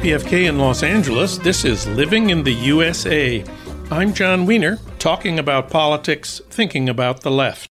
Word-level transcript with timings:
KPFK 0.00 0.48
in 0.48 0.58
Los 0.58 0.82
Angeles. 0.82 1.36
This 1.36 1.62
is 1.62 1.86
Living 1.88 2.30
in 2.30 2.42
the 2.42 2.54
USA. 2.54 3.44
I'm 3.90 4.14
Jon 4.14 4.46
Wiener, 4.46 4.78
talking 4.98 5.38
about 5.38 5.68
politics, 5.68 6.40
thinking 6.48 6.88
about 6.88 7.20
the 7.20 7.30
left. 7.30 7.68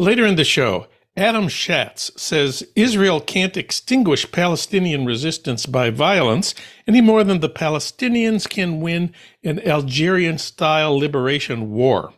Later 0.00 0.26
in 0.26 0.34
the 0.34 0.42
show, 0.42 0.88
Adam 1.16 1.46
Shatz 1.46 2.10
says 2.18 2.64
Israel 2.74 3.20
can't 3.20 3.56
extinguish 3.56 4.32
Palestinian 4.32 5.06
resistance 5.06 5.64
by 5.64 5.90
violence 5.90 6.56
any 6.88 7.00
more 7.00 7.22
than 7.22 7.38
the 7.38 7.48
Palestinians 7.48 8.48
can 8.48 8.80
win 8.80 9.14
an 9.44 9.60
Algerian 9.60 10.38
style 10.38 10.98
liberation 10.98 11.70
war. 11.70 12.14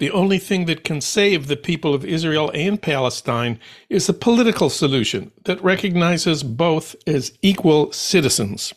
The 0.00 0.10
only 0.12 0.38
thing 0.38 0.64
that 0.64 0.82
can 0.82 1.02
save 1.02 1.46
the 1.46 1.58
people 1.58 1.92
of 1.92 2.06
Israel 2.06 2.50
and 2.54 2.80
Palestine 2.80 3.60
is 3.90 4.08
a 4.08 4.14
political 4.14 4.70
solution 4.70 5.30
that 5.44 5.62
recognizes 5.62 6.42
both 6.42 6.96
as 7.06 7.36
equal 7.42 7.92
citizens. 7.92 8.72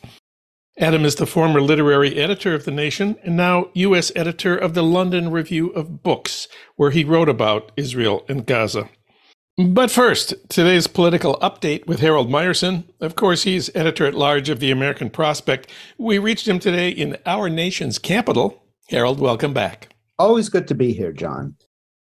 Adam 0.78 1.06
is 1.06 1.16
the 1.16 1.26
former 1.26 1.62
literary 1.62 2.18
editor 2.18 2.54
of 2.54 2.66
The 2.66 2.72
Nation 2.72 3.16
and 3.24 3.38
now 3.38 3.70
U.S. 3.74 4.12
editor 4.18 4.58
of 4.58 4.74
the 4.74 4.84
London 4.84 5.32
Review 5.32 5.70
of 5.70 6.04
Books, 6.04 6.50
where 6.76 6.92
he 6.92 7.06
wrote 7.06 7.30
about 7.30 7.72
Israel 7.78 8.26
and 8.28 8.46
Gaza. 8.46 8.90
But 9.58 9.92
first, 9.92 10.34
today's 10.50 10.88
political 10.88 11.38
update 11.38 11.88
with 11.88 12.02
Harold 12.02 12.30
Meyerson. 12.30 12.84
Of 13.00 13.16
course, 13.16 13.44
he's 13.44 13.74
editor 13.74 14.06
at 14.06 14.14
large 14.14 14.50
of 14.50 14.60
the 14.60 14.72
American 14.72 15.10
Prospect. 15.10 15.72
We 15.98 16.18
reached 16.18 16.50
him 16.50 16.60
today 16.60 16.90
in 16.90 17.16
our 17.26 17.50
nation's 17.50 17.98
capital. 17.98 18.62
Harold, 18.90 19.22
welcome 19.22 19.54
back. 19.54 19.93
Always 20.20 20.50
good 20.50 20.68
to 20.68 20.76
be 20.76 20.94
here, 20.94 21.12
Jon. 21.12 21.56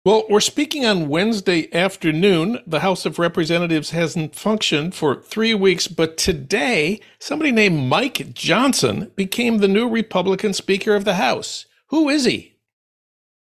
Well, 0.04 0.26
we're 0.28 0.40
speaking 0.40 0.84
on 0.84 1.08
Wednesday 1.08 1.72
afternoon. 1.72 2.58
The 2.66 2.80
House 2.80 3.06
of 3.06 3.18
Representatives 3.18 3.90
hasn't 3.90 4.34
functioned 4.34 4.94
for 4.94 5.22
three 5.22 5.54
weeks, 5.54 5.88
but 5.88 6.18
today, 6.18 7.00
somebody 7.18 7.52
named 7.52 7.88
Mike 7.88 8.34
Johnson 8.34 9.12
became 9.16 9.58
the 9.58 9.68
new 9.68 9.88
Republican 9.88 10.52
Speaker 10.52 10.94
of 10.94 11.04
the 11.04 11.14
House. 11.14 11.64
Who 11.88 12.10
is 12.10 12.26
he? 12.26 12.56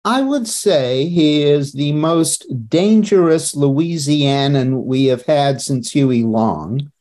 I 0.04 0.22
would 0.22 0.48
say 0.48 1.09
he 1.09 1.44
is 1.44 1.73
the 1.73 1.92
most 1.92 2.48
dangerous 2.70 3.54
Louisianan 3.54 4.86
we 4.86 5.06
have 5.08 5.23
had 5.23 5.61
since 5.61 5.92
Huey 5.92 6.23
Long, 6.23 6.92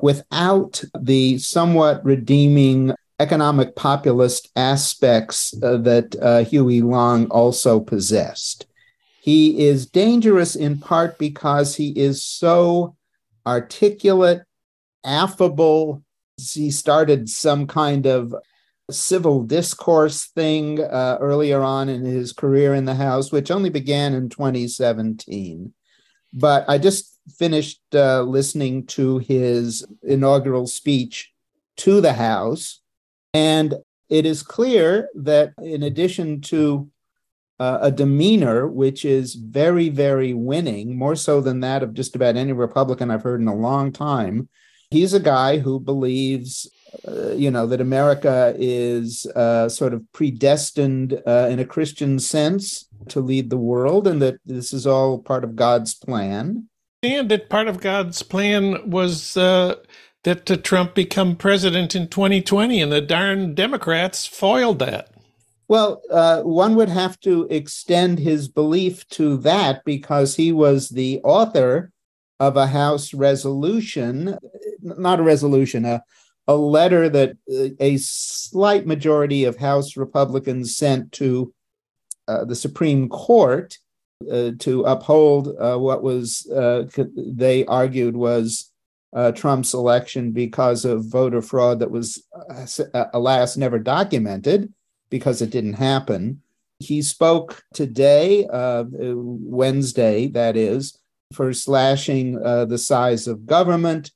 without 0.00 0.82
the 0.98 1.38
somewhat 1.38 2.04
redeeming 2.04 2.92
economic 3.18 3.76
populist 3.76 4.50
aspects 4.56 5.54
uh, 5.62 5.78
that 5.78 6.16
uh, 6.20 6.44
Huey 6.44 6.82
Long 6.82 7.26
also 7.30 7.80
possessed. 7.80 8.66
He 9.20 9.66
is 9.66 9.86
dangerous 9.86 10.54
in 10.54 10.78
part 10.78 11.18
because 11.18 11.76
he 11.76 11.90
is 11.98 12.22
so 12.22 12.96
articulate, 13.46 14.42
affable. 15.04 16.02
He 16.36 16.70
started 16.70 17.28
some 17.28 17.66
kind 17.66 18.06
of 18.06 18.34
civil 18.90 19.42
discourse 19.42 20.26
thing 20.26 20.80
uh, 20.80 21.18
earlier 21.20 21.60
on 21.60 21.88
in 21.88 22.04
his 22.04 22.32
career 22.32 22.74
in 22.74 22.84
the 22.84 22.94
House, 22.94 23.32
which 23.32 23.50
only 23.50 23.70
began 23.70 24.14
in 24.14 24.28
2017. 24.28 25.72
But 26.32 26.64
I 26.68 26.78
just 26.78 27.18
finished 27.36 27.80
uh, 27.94 28.22
listening 28.22 28.86
to 28.86 29.18
his 29.18 29.84
inaugural 30.02 30.66
speech 30.66 31.32
to 31.78 32.00
the 32.00 32.12
House, 32.12 32.80
and 33.36 33.74
it 34.08 34.24
is 34.24 34.42
clear 34.42 35.10
that 35.14 35.52
in 35.62 35.82
addition 35.82 36.40
to 36.40 36.88
uh, 37.58 37.78
a 37.82 37.90
demeanor 37.90 38.66
which 38.66 39.04
is 39.04 39.34
very, 39.34 39.90
very 39.90 40.32
winning, 40.32 40.96
more 40.96 41.16
so 41.16 41.42
than 41.42 41.60
that 41.60 41.82
of 41.82 41.92
just 41.92 42.16
about 42.16 42.36
any 42.36 42.52
Republican 42.52 43.10
I've 43.10 43.22
heard 43.22 43.42
in 43.42 43.48
a 43.48 43.54
long 43.54 43.92
time, 43.92 44.48
he's 44.90 45.12
a 45.12 45.20
guy 45.20 45.58
who 45.58 45.78
believes. 45.78 46.70
Uh, 47.06 47.32
you 47.32 47.50
know 47.50 47.66
that 47.66 47.80
America 47.80 48.54
is 48.56 49.26
uh, 49.36 49.68
sort 49.68 49.92
of 49.92 50.00
predestined 50.12 51.20
uh, 51.26 51.46
in 51.50 51.58
a 51.58 51.64
Christian 51.64 52.18
sense 52.18 52.88
to 53.08 53.20
lead 53.20 53.50
the 53.50 53.58
world, 53.58 54.06
and 54.06 54.22
that 54.22 54.36
this 54.46 54.72
is 54.72 54.86
all 54.86 55.18
part 55.18 55.44
of 55.44 55.56
God's 55.56 55.94
plan. 55.94 56.68
And 57.02 57.28
that 57.28 57.50
part 57.50 57.68
of 57.68 57.80
God's 57.80 58.22
plan 58.22 58.88
was 58.88 59.36
uh, 60.26 60.34
that 60.34 60.64
Trump 60.64 60.94
become 60.94 61.36
president 61.36 61.94
in 61.94 62.08
2020, 62.08 62.80
and 62.80 62.92
the 62.92 63.00
darn 63.00 63.54
Democrats 63.54 64.26
foiled 64.26 64.78
that. 64.80 65.10
Well, 65.68 66.02
uh, 66.10 66.42
one 66.42 66.76
would 66.76 66.88
have 66.88 67.18
to 67.20 67.46
extend 67.50 68.18
his 68.18 68.48
belief 68.48 69.06
to 69.10 69.36
that 69.38 69.84
because 69.84 70.36
he 70.36 70.52
was 70.52 70.90
the 70.90 71.20
author 71.24 71.90
of 72.38 72.56
a 72.56 72.68
House 72.68 73.12
resolution, 73.12 74.38
not 74.80 75.18
a 75.18 75.24
resolution, 75.24 75.84
a, 75.84 76.02
a 76.46 76.54
letter 76.54 77.08
that 77.08 77.30
uh, 77.52 77.74
a 77.80 77.96
slight 77.96 78.86
majority 78.86 79.44
of 79.44 79.56
House 79.56 79.96
Republicans 79.96 80.76
sent 80.76 81.10
to 81.12 81.52
uh, 82.28 82.44
the 82.44 82.54
Supreme 82.54 83.08
Court 83.08 83.76
uh, 84.30 84.52
to 84.60 84.82
uphold 84.82 85.54
uh, 85.58 85.76
what 85.76 86.02
was, 86.02 86.48
uh, 86.50 86.84
they 87.16 87.64
argued, 87.66 88.16
was 88.16 88.72
uh, 89.14 89.32
Trump's 89.32 89.74
election 89.74 90.32
because 90.32 90.84
of 90.84 91.04
voter 91.06 91.42
fraud 91.42 91.80
that 91.80 91.90
was, 91.90 92.22
uh, 92.32 93.04
alas, 93.12 93.56
never 93.56 93.78
documented 93.78 94.72
because 95.10 95.40
it 95.40 95.50
didn't 95.50 95.74
happen. 95.74 96.42
He 96.78 97.00
spoke 97.02 97.62
today, 97.72 98.46
uh, 98.46 98.84
Wednesday, 98.88 100.26
that 100.28 100.56
is, 100.56 100.98
for 101.32 101.52
slashing 101.52 102.40
uh, 102.44 102.66
the 102.66 102.78
size 102.78 103.26
of 103.26 103.46
government, 103.46 104.10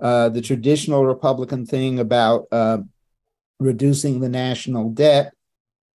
uh, 0.00 0.30
the 0.30 0.40
traditional 0.40 1.04
Republican 1.04 1.66
thing 1.66 1.98
about 1.98 2.46
uh, 2.50 2.78
reducing 3.60 4.20
the 4.20 4.28
national 4.28 4.90
debt. 4.90 5.32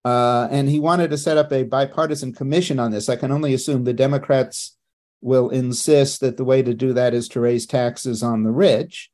and 0.06 0.70
he 0.70 0.80
wanted 0.80 1.10
to 1.10 1.18
set 1.18 1.38
up 1.38 1.52
a 1.52 1.64
bipartisan 1.64 2.34
commission 2.34 2.80
on 2.80 2.92
this. 2.92 3.10
I 3.10 3.16
can 3.16 3.32
only 3.32 3.54
assume 3.54 3.84
the 3.84 3.94
Democrats 3.94 4.78
will 5.22 5.50
insist 5.50 6.22
that 6.22 6.38
the 6.38 6.44
way 6.44 6.62
to 6.62 6.74
do 6.74 6.94
that 6.94 7.14
is 7.14 7.28
to 7.30 7.40
raise 7.40 7.66
taxes 7.66 8.24
on 8.24 8.44
the 8.44 8.52
rich. 8.52 9.10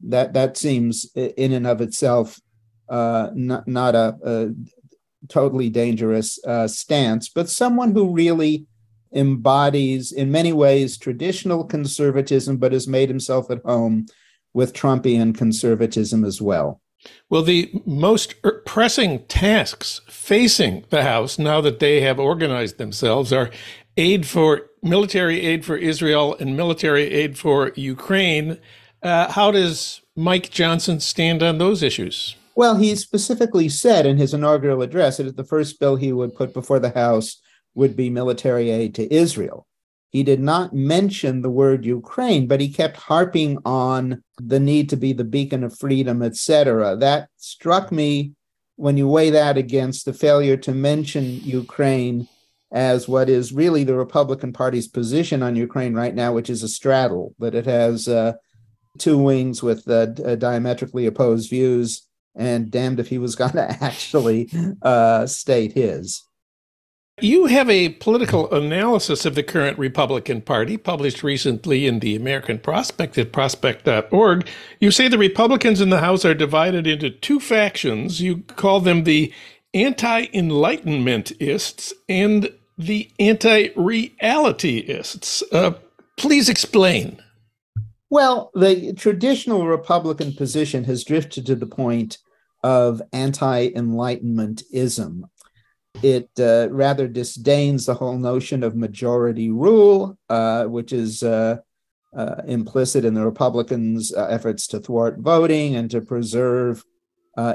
That 0.00 0.32
that 0.34 0.56
seems 0.56 1.10
in 1.14 1.52
and 1.52 1.66
of 1.66 1.80
itself 1.80 2.40
uh, 2.88 3.30
not 3.34 3.68
not 3.68 3.94
a, 3.94 4.16
a 4.24 4.48
totally 5.28 5.70
dangerous 5.70 6.42
uh, 6.44 6.66
stance, 6.66 7.28
but 7.28 7.48
someone 7.48 7.92
who 7.92 8.12
really 8.12 8.66
embodies, 9.14 10.10
in 10.12 10.32
many 10.32 10.52
ways, 10.52 10.96
traditional 10.96 11.64
conservatism, 11.64 12.56
but 12.56 12.72
has 12.72 12.88
made 12.88 13.08
himself 13.08 13.50
at 13.50 13.62
home 13.64 14.06
with 14.54 14.72
Trumpian 14.72 15.36
conservatism 15.36 16.24
as 16.24 16.40
well. 16.40 16.80
Well, 17.28 17.42
the 17.42 17.70
most 17.84 18.36
pressing 18.64 19.24
tasks 19.26 20.00
facing 20.08 20.84
the 20.90 21.02
House 21.02 21.38
now 21.38 21.60
that 21.60 21.80
they 21.80 22.00
have 22.00 22.20
organized 22.20 22.78
themselves 22.78 23.32
are 23.32 23.50
aid 23.96 24.26
for 24.26 24.70
military 24.82 25.40
aid 25.40 25.64
for 25.64 25.76
Israel 25.76 26.36
and 26.40 26.56
military 26.56 27.04
aid 27.04 27.38
for 27.38 27.72
Ukraine. 27.74 28.58
Uh, 29.02 29.30
how 29.30 29.50
does 29.50 30.02
Mike 30.16 30.50
Johnson 30.50 31.00
stand 31.00 31.42
on 31.42 31.58
those 31.58 31.82
issues? 31.82 32.36
Well, 32.54 32.76
he 32.76 32.94
specifically 32.96 33.68
said 33.68 34.04
in 34.04 34.18
his 34.18 34.34
inaugural 34.34 34.82
address 34.82 35.16
that 35.16 35.36
the 35.36 35.44
first 35.44 35.80
bill 35.80 35.96
he 35.96 36.12
would 36.12 36.34
put 36.34 36.52
before 36.52 36.78
the 36.78 36.90
House 36.90 37.40
would 37.74 37.96
be 37.96 38.10
military 38.10 38.70
aid 38.70 38.94
to 38.96 39.12
Israel. 39.12 39.66
He 40.10 40.22
did 40.22 40.40
not 40.40 40.74
mention 40.74 41.40
the 41.40 41.50
word 41.50 41.86
Ukraine, 41.86 42.46
but 42.46 42.60
he 42.60 42.68
kept 42.68 42.98
harping 42.98 43.58
on 43.64 44.22
the 44.36 44.60
need 44.60 44.90
to 44.90 44.96
be 44.96 45.14
the 45.14 45.24
beacon 45.24 45.64
of 45.64 45.78
freedom, 45.78 46.22
etc. 46.22 46.96
That 46.96 47.28
struck 47.38 47.90
me 47.90 48.34
when 48.76 48.98
you 48.98 49.08
weigh 49.08 49.30
that 49.30 49.56
against 49.56 50.04
the 50.04 50.12
failure 50.12 50.58
to 50.58 50.72
mention 50.72 51.40
Ukraine 51.40 52.28
as 52.72 53.06
what 53.06 53.28
is 53.28 53.52
really 53.52 53.84
the 53.84 53.94
Republican 53.94 54.52
Party's 54.52 54.88
position 54.88 55.42
on 55.42 55.56
Ukraine 55.56 55.94
right 55.94 56.14
now, 56.14 56.32
which 56.32 56.48
is 56.48 56.62
a 56.62 56.68
straddle, 56.68 57.34
that 57.38 57.54
it 57.54 57.66
has 57.66 58.08
uh, 58.08 58.32
two 58.98 59.18
wings 59.18 59.62
with 59.62 59.88
uh, 59.88 60.06
diametrically 60.06 61.06
opposed 61.06 61.50
views, 61.50 62.08
and 62.34 62.70
damned 62.70 62.98
if 62.98 63.08
he 63.08 63.18
was 63.18 63.36
going 63.36 63.52
to 63.52 63.76
actually 63.82 64.50
uh, 64.80 65.26
state 65.26 65.72
his. 65.72 66.24
You 67.20 67.44
have 67.46 67.68
a 67.68 67.90
political 67.90 68.52
analysis 68.52 69.26
of 69.26 69.34
the 69.34 69.42
current 69.42 69.78
Republican 69.78 70.40
Party 70.40 70.78
published 70.78 71.22
recently 71.22 71.86
in 71.86 71.98
the 71.98 72.16
American 72.16 72.58
Prospect 72.58 73.18
at 73.18 73.32
prospect.org. 73.32 74.48
You 74.80 74.90
say 74.90 75.08
the 75.08 75.18
Republicans 75.18 75.82
in 75.82 75.90
the 75.90 76.00
House 76.00 76.24
are 76.24 76.32
divided 76.32 76.86
into 76.86 77.10
two 77.10 77.38
factions. 77.38 78.22
You 78.22 78.38
call 78.38 78.80
them 78.80 79.04
the 79.04 79.30
anti 79.74 80.26
enlightenmentists 80.28 81.92
and 82.08 82.50
the 82.78 83.10
anti 83.18 83.68
realityists. 83.70 85.42
Uh, 85.52 85.72
please 86.16 86.48
explain. 86.48 87.22
Well, 88.10 88.50
the 88.54 88.92
traditional 88.92 89.66
Republican 89.66 90.34
position 90.34 90.84
has 90.84 91.04
drifted 91.04 91.46
to 91.46 91.54
the 91.54 91.66
point 91.66 92.18
of 92.62 93.00
anti 93.12 93.70
enlightenmentism. 93.70 95.22
It 96.02 96.30
uh, 96.38 96.68
rather 96.70 97.08
disdains 97.08 97.86
the 97.86 97.94
whole 97.94 98.18
notion 98.18 98.62
of 98.62 98.76
majority 98.76 99.50
rule, 99.50 100.18
uh, 100.28 100.64
which 100.64 100.92
is 100.92 101.22
uh, 101.22 101.58
uh, 102.16 102.42
implicit 102.46 103.04
in 103.04 103.14
the 103.14 103.24
Republicans' 103.24 104.12
uh, 104.12 104.26
efforts 104.26 104.66
to 104.68 104.80
thwart 104.80 105.18
voting 105.18 105.76
and 105.76 105.90
to 105.90 106.00
preserve 106.00 106.84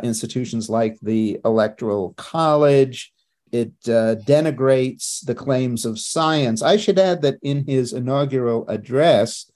institutions 0.02 0.69
like 0.72 0.98
the 1.04 1.40
Electoral 1.46 2.16
College. 2.18 3.14
It 3.51 3.73
uh, 3.85 4.15
denigrates 4.25 5.25
the 5.25 5.35
claims 5.35 5.85
of 5.85 5.99
science. 5.99 6.61
I 6.61 6.77
should 6.77 6.99
add 6.99 7.21
that 7.21 7.39
in 7.41 7.65
his 7.65 7.94
inaugural 7.94 8.67
address, 8.67 9.49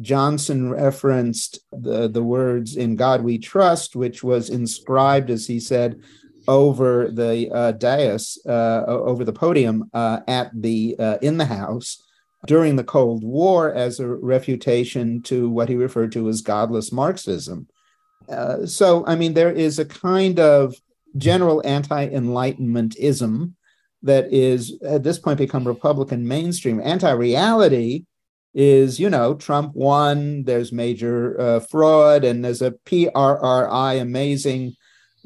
Johnson 0.00 0.70
referenced 0.70 1.60
the, 1.72 2.08
the 2.08 2.22
words 2.22 2.76
in 2.76 2.96
God 2.96 3.22
we 3.22 3.38
trust, 3.38 3.96
which 3.96 4.22
was 4.22 4.50
inscribed, 4.50 5.30
as 5.30 5.46
he 5.46 5.60
said, 5.60 6.00
over 6.48 7.10
the 7.10 7.50
uh, 7.50 7.72
dais, 7.72 8.38
uh, 8.46 8.84
over 8.86 9.24
the 9.24 9.32
podium 9.32 9.90
uh, 9.94 10.20
at 10.28 10.50
the 10.54 10.96
uh, 10.98 11.18
in 11.22 11.38
the 11.38 11.46
House 11.46 12.02
during 12.46 12.76
the 12.76 12.84
Cold 12.84 13.24
War 13.24 13.72
as 13.72 13.98
a 13.98 14.06
refutation 14.06 15.22
to 15.22 15.50
what 15.50 15.68
he 15.68 15.74
referred 15.74 16.12
to 16.12 16.28
as 16.28 16.42
godless 16.42 16.92
Marxism. 16.92 17.66
Uh, 18.28 18.66
so, 18.66 19.04
I 19.06 19.16
mean, 19.16 19.34
there 19.34 19.50
is 19.52 19.78
a 19.78 19.84
kind 19.84 20.38
of 20.38 20.74
general 21.16 21.62
anti-enlightenmentism 21.64 23.52
that 24.02 24.32
is 24.32 24.78
at 24.84 25.02
this 25.02 25.18
point 25.18 25.38
become 25.38 25.66
Republican 25.66 26.26
mainstream. 26.26 26.80
Anti-reality 26.80 28.04
is, 28.54 29.00
you 29.00 29.10
know, 29.10 29.34
Trump 29.34 29.74
won. 29.74 30.44
There's 30.44 30.72
major 30.72 31.40
uh, 31.40 31.60
fraud, 31.60 32.24
and 32.24 32.44
there's 32.44 32.62
a 32.62 32.72
PRRI 32.86 34.00
amazing 34.00 34.74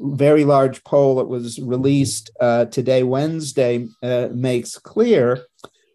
very 0.01 0.45
large 0.45 0.83
poll 0.83 1.15
that 1.15 1.27
was 1.27 1.59
released 1.59 2.31
uh, 2.39 2.65
today, 2.65 3.03
Wednesday, 3.03 3.87
uh, 4.01 4.29
makes 4.33 4.77
clear 4.77 5.45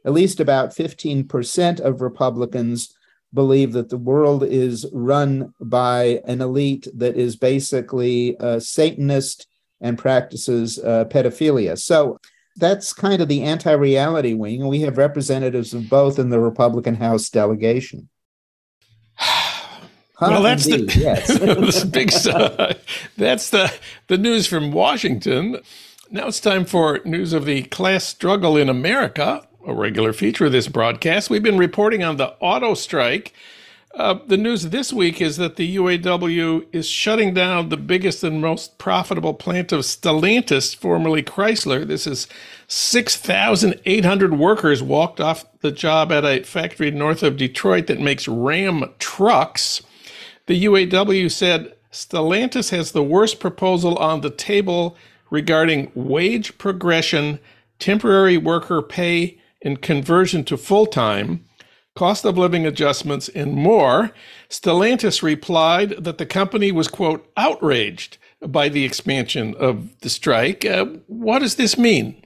at 0.04 0.12
least 0.12 0.38
about 0.38 0.70
15% 0.70 1.80
of 1.80 2.00
Republicans 2.00 2.94
believe 3.34 3.72
that 3.72 3.88
the 3.88 3.98
world 3.98 4.44
is 4.44 4.86
run 4.92 5.52
by 5.60 6.20
an 6.26 6.40
elite 6.40 6.86
that 6.94 7.16
is 7.16 7.36
basically 7.36 8.36
uh, 8.38 8.60
Satanist 8.60 9.48
and 9.80 9.98
practices 9.98 10.78
uh, 10.78 11.04
pedophilia. 11.06 11.78
So 11.78 12.18
that's 12.56 12.92
kind 12.92 13.20
of 13.20 13.28
the 13.28 13.42
anti 13.42 13.72
reality 13.72 14.34
wing. 14.34 14.62
And 14.62 14.70
we 14.70 14.80
have 14.80 14.98
representatives 14.98 15.74
of 15.74 15.88
both 15.88 16.18
in 16.18 16.30
the 16.30 16.40
Republican 16.40 16.94
House 16.94 17.28
delegation. 17.28 18.08
Huh, 20.18 20.28
well, 20.30 20.42
that's 20.42 20.66
indeed, 20.66 20.88
the 20.92 20.98
yes. 20.98 21.84
big 21.84 22.10
stuff. 22.10 22.78
That's 23.18 23.50
the 23.50 23.70
the 24.06 24.16
news 24.16 24.46
from 24.46 24.72
Washington. 24.72 25.58
Now 26.10 26.28
it's 26.28 26.40
time 26.40 26.64
for 26.64 27.02
news 27.04 27.34
of 27.34 27.44
the 27.44 27.64
class 27.64 28.04
struggle 28.04 28.56
in 28.56 28.70
America, 28.70 29.46
a 29.66 29.74
regular 29.74 30.14
feature 30.14 30.46
of 30.46 30.52
this 30.52 30.68
broadcast. 30.68 31.28
We've 31.28 31.42
been 31.42 31.58
reporting 31.58 32.02
on 32.02 32.16
the 32.16 32.28
auto 32.40 32.72
strike. 32.72 33.34
Uh, 33.96 34.18
the 34.26 34.36
news 34.36 34.64
this 34.64 34.92
week 34.92 35.22
is 35.22 35.38
that 35.38 35.56
the 35.56 35.76
UAW 35.76 36.66
is 36.70 36.86
shutting 36.86 37.32
down 37.32 37.70
the 37.70 37.78
biggest 37.78 38.22
and 38.22 38.42
most 38.42 38.76
profitable 38.76 39.32
plant 39.32 39.72
of 39.72 39.80
Stellantis, 39.80 40.76
formerly 40.76 41.22
Chrysler. 41.22 41.86
This 41.86 42.06
is 42.06 42.28
6,800 42.68 44.38
workers 44.38 44.82
walked 44.82 45.18
off 45.18 45.46
the 45.60 45.72
job 45.72 46.12
at 46.12 46.26
a 46.26 46.42
factory 46.42 46.90
north 46.90 47.22
of 47.22 47.38
Detroit 47.38 47.86
that 47.86 47.98
makes 47.98 48.28
Ram 48.28 48.84
trucks. 48.98 49.82
The 50.44 50.66
UAW 50.66 51.30
said 51.30 51.72
Stellantis 51.90 52.68
has 52.72 52.92
the 52.92 53.02
worst 53.02 53.40
proposal 53.40 53.96
on 53.96 54.20
the 54.20 54.28
table 54.28 54.94
regarding 55.30 55.90
wage 55.94 56.58
progression, 56.58 57.38
temporary 57.78 58.36
worker 58.36 58.82
pay 58.82 59.38
and 59.62 59.80
conversion 59.80 60.44
to 60.44 60.58
full 60.58 60.84
time, 60.84 61.45
cost 61.96 62.24
of 62.24 62.38
living 62.38 62.66
adjustments, 62.66 63.28
and 63.28 63.54
more. 63.54 64.12
Stellantis 64.48 65.22
replied 65.22 66.04
that 66.04 66.18
the 66.18 66.26
company 66.26 66.70
was, 66.70 66.88
quote, 66.88 67.28
outraged 67.36 68.18
by 68.46 68.68
the 68.68 68.84
expansion 68.84 69.54
of 69.58 69.98
the 70.00 70.10
strike. 70.10 70.64
Uh, 70.64 70.86
what 71.06 71.40
does 71.40 71.56
this 71.56 71.76
mean? 71.76 72.22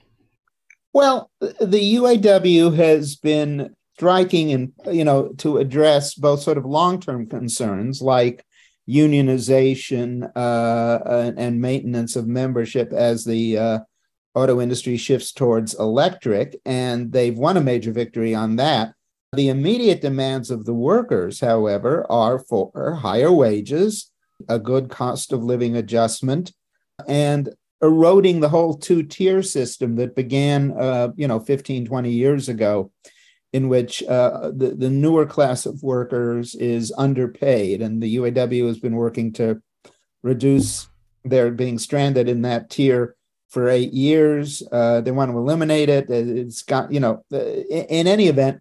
Well, 0.93 1.31
the 1.41 1.95
UAW 1.97 2.75
has 2.77 3.17
been 3.17 3.75
striking 3.95 4.51
and 4.51 4.73
you 4.91 5.05
know 5.05 5.29
to 5.37 5.59
address 5.59 6.15
both 6.15 6.41
sort 6.41 6.57
of 6.57 6.65
long-term 6.65 7.27
concerns 7.27 8.01
like 8.01 8.43
unionization 8.89 10.33
uh, 10.35 11.33
and 11.37 11.61
maintenance 11.61 12.17
of 12.17 12.27
membership 12.27 12.93
as 12.95 13.25
the 13.25 13.59
uh, 13.59 13.79
auto 14.35 14.61
industry 14.61 14.97
shifts 14.97 15.33
towards 15.33 15.75
electric, 15.75 16.59
and 16.65 17.13
they've 17.13 17.37
won 17.37 17.57
a 17.57 17.61
major 17.61 17.93
victory 17.93 18.35
on 18.35 18.57
that. 18.57 18.95
The 19.33 19.49
immediate 19.49 20.01
demands 20.01 20.51
of 20.51 20.65
the 20.65 20.75
workers, 20.75 21.39
however, 21.39 22.05
are 22.11 22.41
for 22.41 22.97
higher 23.01 23.31
wages, 23.31 24.11
a 24.49 24.59
good 24.59 24.91
cost 24.91 25.33
of 25.33 25.45
living 25.45 25.77
adjustment, 25.77 26.53
and 27.07 27.51
eroding 27.81 28.41
the 28.41 28.49
whole 28.49 28.75
two 28.75 29.05
tier 29.05 29.41
system 29.43 29.95
that 29.97 30.17
began, 30.17 30.73
uh, 30.73 31.13
you 31.17 31.29
know, 31.29 31.39
15, 31.39 31.87
20 31.87 32.11
years 32.11 32.49
ago 32.49 32.91
in 33.53 33.69
which 33.69 34.03
uh, 34.03 34.51
the, 34.53 34.75
the 34.77 34.91
newer 34.91 35.27
class 35.27 35.65
of 35.65 35.83
workers 35.83 36.57
is 36.57 36.93
underpaid. 36.99 37.83
And 37.83 38.03
the 38.03 38.17
UAW 38.17 38.67
has 38.67 38.81
been 38.81 38.97
working 38.97 39.33
to 39.35 39.63
reduce 40.25 40.89
their 41.25 41.53
being 41.53 41.79
stranded 41.79 42.29
in 42.29 42.43
that 42.43 42.69
tier 42.69 43.15
for 43.49 43.69
eight 43.69 43.93
years. 43.93 44.63
Uh, 44.73 45.01
they 45.01 45.11
want 45.13 45.31
to 45.31 45.39
eliminate 45.39 45.89
it. 45.89 46.11
It's 46.11 46.63
got, 46.63 46.93
you 46.93 46.99
know, 46.99 47.25
in 47.31 48.07
any 48.09 48.27
event, 48.27 48.61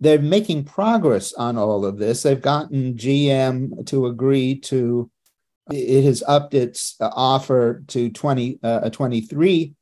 they're 0.00 0.20
making 0.20 0.64
progress 0.64 1.32
on 1.32 1.56
all 1.56 1.84
of 1.84 1.98
this. 1.98 2.22
They've 2.22 2.40
gotten 2.40 2.94
GM 2.94 3.86
to 3.86 4.06
agree 4.06 4.58
to, 4.60 5.10
it 5.70 6.04
has 6.04 6.22
upped 6.26 6.54
its 6.54 6.96
offer 7.00 7.82
to 7.88 8.10
20, 8.10 8.58
uh, 8.62 8.80
a 8.84 8.90
23 8.90 9.74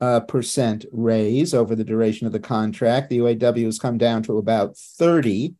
uh, 0.00 0.20
percent 0.20 0.84
raise 0.92 1.54
over 1.54 1.74
the 1.74 1.84
duration 1.84 2.26
of 2.26 2.32
the 2.32 2.40
contract. 2.40 3.10
The 3.10 3.18
UAW 3.18 3.64
has 3.64 3.78
come 3.78 3.98
down 3.98 4.22
to 4.24 4.38
about 4.38 4.76
30. 4.76 5.54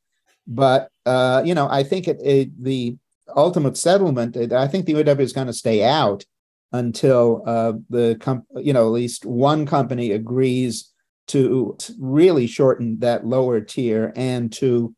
But, 0.46 0.90
uh, 1.04 1.42
you 1.44 1.54
know, 1.54 1.68
I 1.68 1.82
think 1.82 2.08
it, 2.08 2.18
it, 2.22 2.62
the 2.62 2.96
ultimate 3.36 3.76
settlement, 3.76 4.36
I 4.52 4.66
think 4.66 4.86
the 4.86 4.94
UAW 4.94 5.20
is 5.20 5.32
going 5.32 5.48
to 5.48 5.52
stay 5.52 5.84
out 5.84 6.24
until 6.72 7.42
uh, 7.46 7.72
the, 7.90 8.16
com- 8.20 8.46
you 8.56 8.72
know, 8.72 8.86
at 8.86 8.92
least 8.92 9.26
one 9.26 9.66
company 9.66 10.12
agrees 10.12 10.90
to 11.28 11.76
really 11.98 12.46
shorten 12.46 12.98
that 13.00 13.26
lower 13.26 13.60
tier 13.60 14.12
and 14.16 14.52
to 14.54 14.94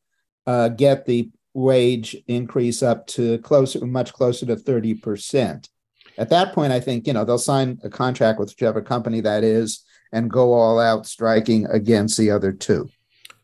uh, 0.46 0.68
get 0.68 1.06
the 1.06 1.30
wage 1.54 2.16
increase 2.28 2.82
up 2.82 3.06
to 3.08 3.38
closer, 3.38 3.84
much 3.84 4.12
closer 4.12 4.46
to 4.46 4.56
30%. 4.56 5.68
At 6.18 6.30
that 6.30 6.52
point, 6.54 6.72
I 6.72 6.80
think, 6.80 7.06
you 7.06 7.12
know, 7.12 7.24
they'll 7.24 7.38
sign 7.38 7.78
a 7.82 7.90
contract 7.90 8.38
with 8.38 8.50
whichever 8.50 8.80
company 8.80 9.20
that 9.20 9.44
is 9.44 9.84
and 10.12 10.30
go 10.30 10.52
all 10.52 10.78
out 10.78 11.06
striking 11.06 11.66
against 11.66 12.18
the 12.18 12.30
other 12.30 12.52
two. 12.52 12.88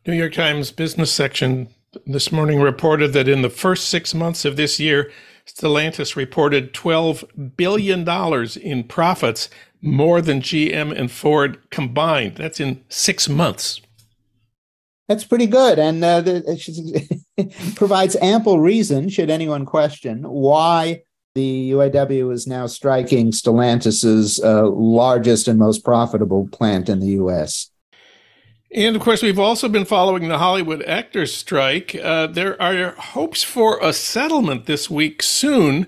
New 0.05 0.13
York 0.13 0.33
Times 0.33 0.71
business 0.71 1.11
section 1.11 1.69
this 2.05 2.31
morning 2.31 2.61
reported 2.61 3.13
that 3.13 3.27
in 3.27 3.41
the 3.41 3.49
first 3.49 3.89
six 3.89 4.13
months 4.13 4.45
of 4.45 4.55
this 4.55 4.79
year, 4.79 5.11
Stellantis 5.45 6.15
reported 6.15 6.73
$12 6.73 7.55
billion 7.55 8.07
in 8.61 8.83
profits, 8.83 9.49
more 9.87 10.21
than 10.21 10.41
GM 10.41 10.97
and 10.97 11.09
Ford 11.09 11.69
combined. 11.69 12.35
That's 12.35 12.59
in 12.59 12.83
six 12.89 13.29
months. 13.29 13.81
That's 15.07 15.23
pretty 15.23 15.47
good. 15.47 15.79
And 15.79 16.03
uh, 16.03 16.23
it 16.25 17.75
provides 17.75 18.15
ample 18.17 18.59
reason, 18.59 19.07
should 19.09 19.29
anyone 19.29 19.65
question, 19.65 20.23
why 20.23 21.03
the 21.33 21.71
UAW 21.71 22.33
is 22.33 22.47
now 22.47 22.67
striking 22.67 23.31
Stellantis's 23.31 24.43
uh, 24.43 24.67
largest 24.67 25.47
and 25.47 25.57
most 25.57 25.85
profitable 25.85 26.49
plant 26.51 26.89
in 26.89 26.99
the 26.99 27.11
U.S. 27.21 27.69
And 28.73 28.95
of 28.95 29.01
course, 29.01 29.21
we've 29.21 29.39
also 29.39 29.69
been 29.69 29.85
following 29.85 30.27
the 30.27 30.39
Hollywood 30.39 30.83
actors 30.83 31.33
strike. 31.33 31.95
Uh, 31.95 32.27
there 32.27 32.61
are 32.61 32.91
hopes 32.91 33.43
for 33.43 33.79
a 33.81 33.93
settlement 33.93 34.65
this 34.65 34.89
week 34.89 35.23
soon. 35.23 35.87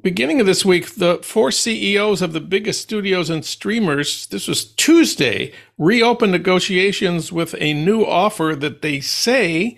Beginning 0.00 0.40
of 0.40 0.46
this 0.46 0.64
week, 0.64 0.96
the 0.96 1.18
four 1.22 1.52
CEOs 1.52 2.22
of 2.22 2.32
the 2.32 2.40
biggest 2.40 2.80
studios 2.80 3.30
and 3.30 3.44
streamers, 3.44 4.26
this 4.26 4.48
was 4.48 4.64
Tuesday, 4.64 5.52
reopened 5.78 6.32
negotiations 6.32 7.30
with 7.30 7.54
a 7.58 7.72
new 7.72 8.02
offer 8.02 8.56
that 8.56 8.82
they 8.82 8.98
say 9.00 9.76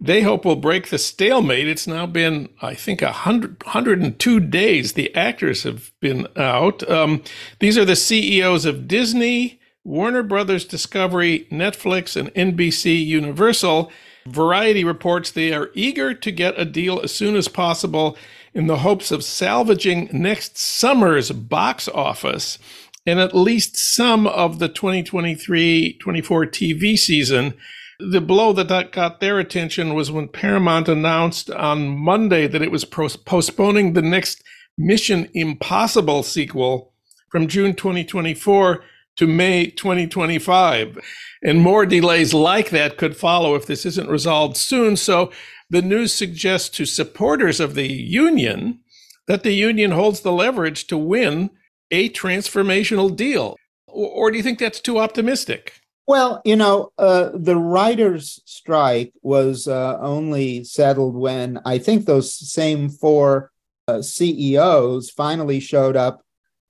they 0.00 0.22
hope 0.22 0.44
will 0.44 0.56
break 0.56 0.88
the 0.88 0.98
stalemate. 0.98 1.66
It's 1.66 1.86
now 1.86 2.06
been, 2.06 2.48
I 2.62 2.74
think, 2.74 3.00
100, 3.00 3.64
102 3.64 4.40
days 4.40 4.92
the 4.92 5.14
actors 5.14 5.64
have 5.64 5.90
been 6.00 6.28
out. 6.36 6.88
Um, 6.88 7.22
these 7.58 7.78
are 7.78 7.84
the 7.84 7.96
CEOs 7.96 8.64
of 8.64 8.86
Disney, 8.86 9.60
Warner 9.82 10.22
Brothers 10.22 10.64
Discovery, 10.64 11.48
Netflix, 11.50 12.16
and 12.16 12.32
NBC 12.34 13.04
Universal. 13.04 13.90
Variety 14.26 14.84
reports 14.84 15.30
they 15.30 15.52
are 15.52 15.70
eager 15.74 16.14
to 16.14 16.30
get 16.30 16.58
a 16.58 16.64
deal 16.64 17.00
as 17.00 17.12
soon 17.12 17.34
as 17.34 17.48
possible 17.48 18.16
in 18.54 18.66
the 18.68 18.78
hopes 18.78 19.10
of 19.10 19.24
salvaging 19.24 20.08
next 20.12 20.56
summer's 20.56 21.30
box 21.32 21.88
office 21.88 22.58
and 23.06 23.18
at 23.18 23.34
least 23.34 23.76
some 23.76 24.26
of 24.26 24.58
the 24.58 24.68
2023 24.68 25.98
24 26.00 26.46
TV 26.46 26.96
season 26.96 27.54
The 28.00 28.20
blow 28.20 28.52
that 28.52 28.92
got 28.92 29.20
their 29.20 29.38
attention 29.38 29.94
was 29.94 30.10
when 30.10 30.28
Paramount 30.28 30.88
announced 30.88 31.50
on 31.50 31.96
Monday 31.96 32.46
that 32.48 32.62
it 32.62 32.70
was 32.70 32.84
postponing 32.84 33.92
the 33.92 34.02
next 34.02 34.42
Mission 34.76 35.28
Impossible 35.34 36.22
sequel 36.24 36.92
from 37.30 37.46
June 37.46 37.74
2024 37.74 38.82
to 39.16 39.26
May 39.26 39.70
2025. 39.70 40.98
And 41.42 41.60
more 41.60 41.86
delays 41.86 42.34
like 42.34 42.70
that 42.70 42.96
could 42.96 43.16
follow 43.16 43.54
if 43.54 43.66
this 43.66 43.86
isn't 43.86 44.08
resolved 44.08 44.56
soon. 44.56 44.96
So 44.96 45.30
the 45.70 45.82
news 45.82 46.12
suggests 46.12 46.68
to 46.70 46.84
supporters 46.84 47.60
of 47.60 47.74
the 47.74 47.90
union 47.92 48.80
that 49.26 49.42
the 49.42 49.52
union 49.52 49.90
holds 49.90 50.20
the 50.20 50.32
leverage 50.32 50.86
to 50.86 50.98
win 50.98 51.50
a 51.90 52.10
transformational 52.10 53.14
deal. 53.14 53.56
Or, 53.86 54.30
do 54.30 54.36
you 54.36 54.42
think 54.42 54.58
that's 54.58 54.80
too 54.80 54.98
optimistic? 54.98 55.80
Well, 56.06 56.42
you 56.44 56.56
know, 56.56 56.90
uh, 56.98 57.30
the 57.32 57.56
writers' 57.56 58.40
strike 58.44 59.12
was 59.22 59.66
uh, 59.68 59.98
only 60.00 60.64
settled 60.64 61.14
when 61.14 61.60
I 61.64 61.78
think 61.78 62.04
those 62.04 62.34
same 62.34 62.90
four 62.90 63.52
uh, 63.88 64.02
CEOs 64.02 65.10
finally 65.10 65.60
showed 65.60 65.96
up 65.96 66.22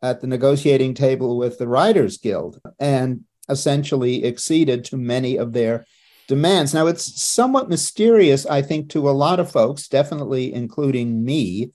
at 0.02 0.20
the 0.20 0.26
negotiating 0.26 0.94
table 0.94 1.38
with 1.38 1.58
the 1.58 1.66
Writers 1.66 2.18
Guild 2.18 2.60
and 2.78 3.24
essentially 3.48 4.24
acceded 4.24 4.84
to 4.84 4.96
many 4.96 5.36
of 5.36 5.52
their 5.52 5.86
demands. 6.28 6.74
Now, 6.74 6.86
it's 6.86 7.22
somewhat 7.22 7.68
mysterious, 7.68 8.46
I 8.46 8.62
think, 8.62 8.90
to 8.90 9.08
a 9.08 9.12
lot 9.12 9.40
of 9.40 9.50
folks, 9.50 9.88
definitely 9.88 10.52
including 10.52 11.24
me, 11.24 11.70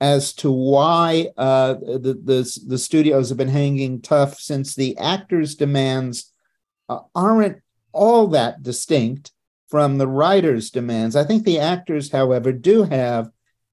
as 0.00 0.32
to 0.34 0.50
why 0.50 1.28
uh, 1.36 1.74
the, 1.74 2.20
the, 2.22 2.60
the 2.66 2.78
studios 2.78 3.28
have 3.28 3.38
been 3.38 3.48
hanging 3.48 4.00
tough 4.00 4.38
since 4.38 4.74
the 4.74 4.96
actors' 4.98 5.54
demands 5.54 6.32
uh, 6.88 7.00
aren't 7.14 7.60
all 7.92 8.28
that 8.28 8.62
distinct 8.62 9.32
from 9.68 9.98
the 9.98 10.06
writers' 10.06 10.70
demands. 10.70 11.16
I 11.16 11.24
think 11.24 11.44
the 11.44 11.58
actors, 11.58 12.10
however, 12.10 12.52
do 12.52 12.84
have 12.84 13.30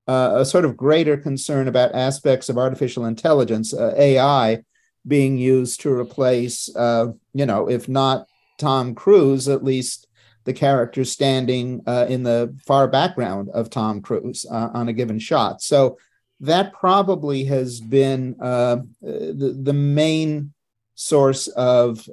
uh, 0.08 0.34
a 0.38 0.46
sort 0.46 0.66
of 0.66 0.78
greater 0.78 1.18
concern 1.18 1.68
about 1.68 1.96
aspects 1.96 2.50
of 2.50 2.58
artificial 2.58 3.06
intelligence, 3.06 3.74
uh, 3.74 3.94
AI, 3.98 4.64
being 5.08 5.38
used 5.38 5.82
to 5.82 5.92
replace, 5.92 6.76
uh, 6.76 7.08
you 7.34 7.46
know, 7.46 7.70
if 7.70 7.88
not 7.88 8.28
Tom 8.58 8.96
Cruise, 8.96 9.48
at 9.48 9.64
least 9.64 10.08
the 10.46 10.54
character 10.54 11.04
standing 11.04 11.82
uh, 11.86 12.06
in 12.08 12.24
the 12.24 12.56
far 12.66 12.88
background 12.88 13.50
of 13.54 13.70
Tom 13.70 14.02
Cruise 14.02 14.46
uh, 14.50 14.70
on 14.74 14.88
a 14.88 14.94
given 14.94 15.20
shot. 15.20 15.62
So 15.62 15.98
that 16.40 16.74
probably 16.74 17.46
has 17.46 17.80
been 17.82 18.36
uh, 18.42 18.78
the, 19.02 19.58
the 19.62 19.74
main 19.74 20.54
source 20.96 21.48
of 21.50 22.08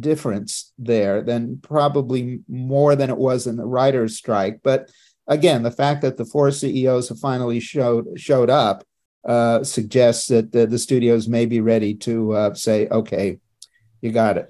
difference 0.00 0.72
there 0.78 1.22
than 1.22 1.58
probably 1.62 2.40
more 2.48 2.94
than 2.94 3.08
it 3.08 3.16
was 3.16 3.46
in 3.46 3.56
the 3.56 3.64
writer's 3.64 4.16
strike. 4.16 4.60
But 4.62 4.90
again, 5.26 5.62
the 5.62 5.70
fact 5.70 6.02
that 6.02 6.16
the 6.16 6.24
four 6.24 6.50
CEOs 6.50 7.08
have 7.08 7.18
finally 7.18 7.60
showed 7.60 8.18
showed 8.18 8.50
up 8.50 8.84
uh, 9.24 9.62
suggests 9.62 10.26
that 10.28 10.52
the, 10.52 10.66
the, 10.66 10.78
studios 10.78 11.28
may 11.28 11.46
be 11.46 11.60
ready 11.60 11.94
to 11.94 12.32
uh, 12.32 12.54
say, 12.54 12.88
"Okay, 12.88 13.38
you 14.00 14.10
got 14.10 14.36
it." 14.36 14.48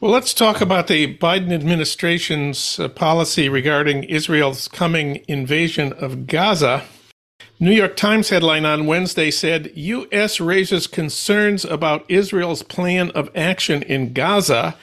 Well, 0.00 0.12
let's 0.12 0.32
talk 0.32 0.60
about 0.60 0.86
the 0.86 1.16
Biden 1.18 1.52
administration's 1.52 2.80
uh, 2.80 2.88
policy 2.88 3.48
regarding 3.48 4.04
Israel's 4.04 4.66
coming 4.66 5.22
invasion 5.28 5.92
of 5.92 6.26
Gaza. 6.26 6.84
New 7.58 7.72
York 7.72 7.96
Times 7.96 8.30
headline 8.30 8.64
on 8.64 8.86
Wednesday 8.86 9.30
said 9.30 9.70
U.S. 9.74 10.40
raises 10.40 10.86
concerns 10.86 11.64
about 11.66 12.06
Israel's 12.08 12.62
plan 12.62 13.10
of 13.10 13.30
action 13.36 13.82
in 13.82 14.14
Gaza 14.14 14.76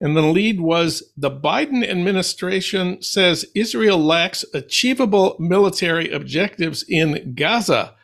and 0.00 0.16
the 0.16 0.22
lead 0.22 0.60
was 0.60 1.02
the 1.16 1.30
Biden 1.30 1.88
administration 1.88 3.00
says 3.00 3.46
Israel 3.54 3.98
lacks 3.98 4.44
achievable 4.52 5.36
military 5.38 6.10
objectives 6.10 6.84
in 6.86 7.34
Gaza. 7.34 7.94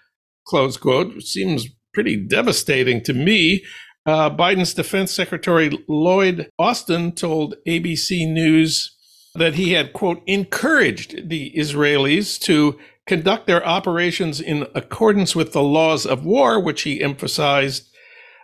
Close 0.47 0.77
quote. 0.77 1.23
Seems 1.23 1.67
pretty 1.93 2.17
devastating 2.17 3.03
to 3.03 3.13
me. 3.13 3.63
Uh, 4.05 4.29
Biden's 4.31 4.75
defense 4.75 5.13
secretary 5.13 5.71
Lloyd 5.89 6.51
Austin 6.59 7.13
told 7.13 7.55
ABC 7.67 8.31
News 8.31 8.97
that 9.35 9.55
he 9.55 9.73
had, 9.73 9.93
quote, 9.93 10.23
encouraged 10.27 11.29
the 11.29 11.53
Israelis 11.57 12.39
to 12.41 12.79
conduct 13.07 13.47
their 13.47 13.65
operations 13.67 14.41
in 14.41 14.67
accordance 14.75 15.35
with 15.35 15.53
the 15.53 15.63
laws 15.63 16.05
of 16.05 16.25
war, 16.25 16.61
which 16.61 16.83
he 16.83 17.03
emphasized 17.03 17.89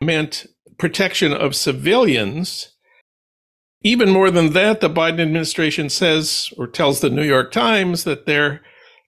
meant 0.02 0.46
protection 0.78 1.32
of 1.32 1.56
civilians. 1.56 2.74
Even 3.82 4.10
more 4.10 4.30
than 4.30 4.52
that, 4.52 4.80
the 4.80 4.90
Biden 4.90 5.20
administration 5.20 5.88
says 5.88 6.52
or 6.56 6.66
tells 6.66 7.00
the 7.00 7.10
New 7.10 7.22
York 7.24 7.52
Times 7.52 8.04
that 8.04 8.26
they're 8.26 8.60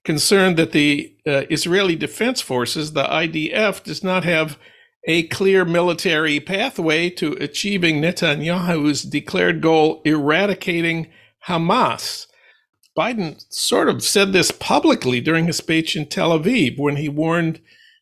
concerned 0.03 0.57
that 0.57 0.71
the 0.71 1.15
uh, 1.27 1.43
Israeli 1.49 1.95
Defense 1.95 2.41
Forces, 2.41 2.93
the 2.93 3.03
IDF, 3.03 3.83
does 3.83 4.03
not 4.03 4.23
have 4.23 4.57
a 5.05 5.23
clear 5.27 5.65
military 5.65 6.39
pathway 6.39 7.09
to 7.09 7.33
achieving 7.33 8.01
Netanyahu's 8.01 9.03
declared 9.03 9.61
goal, 9.61 10.01
eradicating 10.05 11.11
Hamas. 11.47 12.27
Biden 12.97 13.43
sort 13.49 13.89
of 13.89 14.03
said 14.03 14.33
this 14.33 14.51
publicly 14.51 15.21
during 15.21 15.45
his 15.45 15.57
speech 15.57 15.95
in 15.95 16.07
Tel 16.07 16.37
Aviv 16.37 16.77
when 16.77 16.97
he 16.97 17.09
warned 17.09 17.61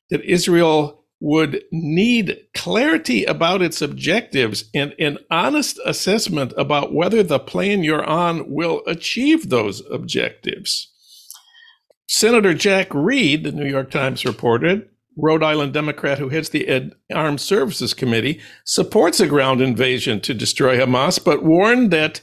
that 0.09 0.23
Israel 0.23 1.05
would 1.21 1.63
need 1.71 2.37
clarity 2.53 3.25
about 3.25 3.61
its 3.61 3.81
objectives 3.81 4.65
and 4.73 4.95
an 4.99 5.17
honest 5.29 5.79
assessment 5.85 6.53
about 6.57 6.93
whether 6.93 7.21
the 7.21 7.39
plan 7.39 7.83
you're 7.83 8.05
on 8.05 8.49
will 8.49 8.81
achieve 8.87 9.49
those 9.49 9.83
objectives. 9.91 10.91
Senator 12.07 12.53
Jack 12.53 12.87
Reed, 12.93 13.43
the 13.43 13.51
New 13.51 13.67
York 13.67 13.91
Times 13.91 14.25
reported, 14.25 14.88
Rhode 15.17 15.43
Island 15.43 15.73
Democrat 15.73 16.17
who 16.17 16.29
heads 16.29 16.49
the 16.49 16.67
Ed 16.67 16.93
Armed 17.13 17.41
Services 17.41 17.93
Committee, 17.93 18.39
supports 18.63 19.19
a 19.19 19.27
ground 19.27 19.61
invasion 19.61 20.21
to 20.21 20.33
destroy 20.33 20.77
Hamas, 20.77 21.23
but 21.23 21.43
warned 21.43 21.91
that 21.91 22.21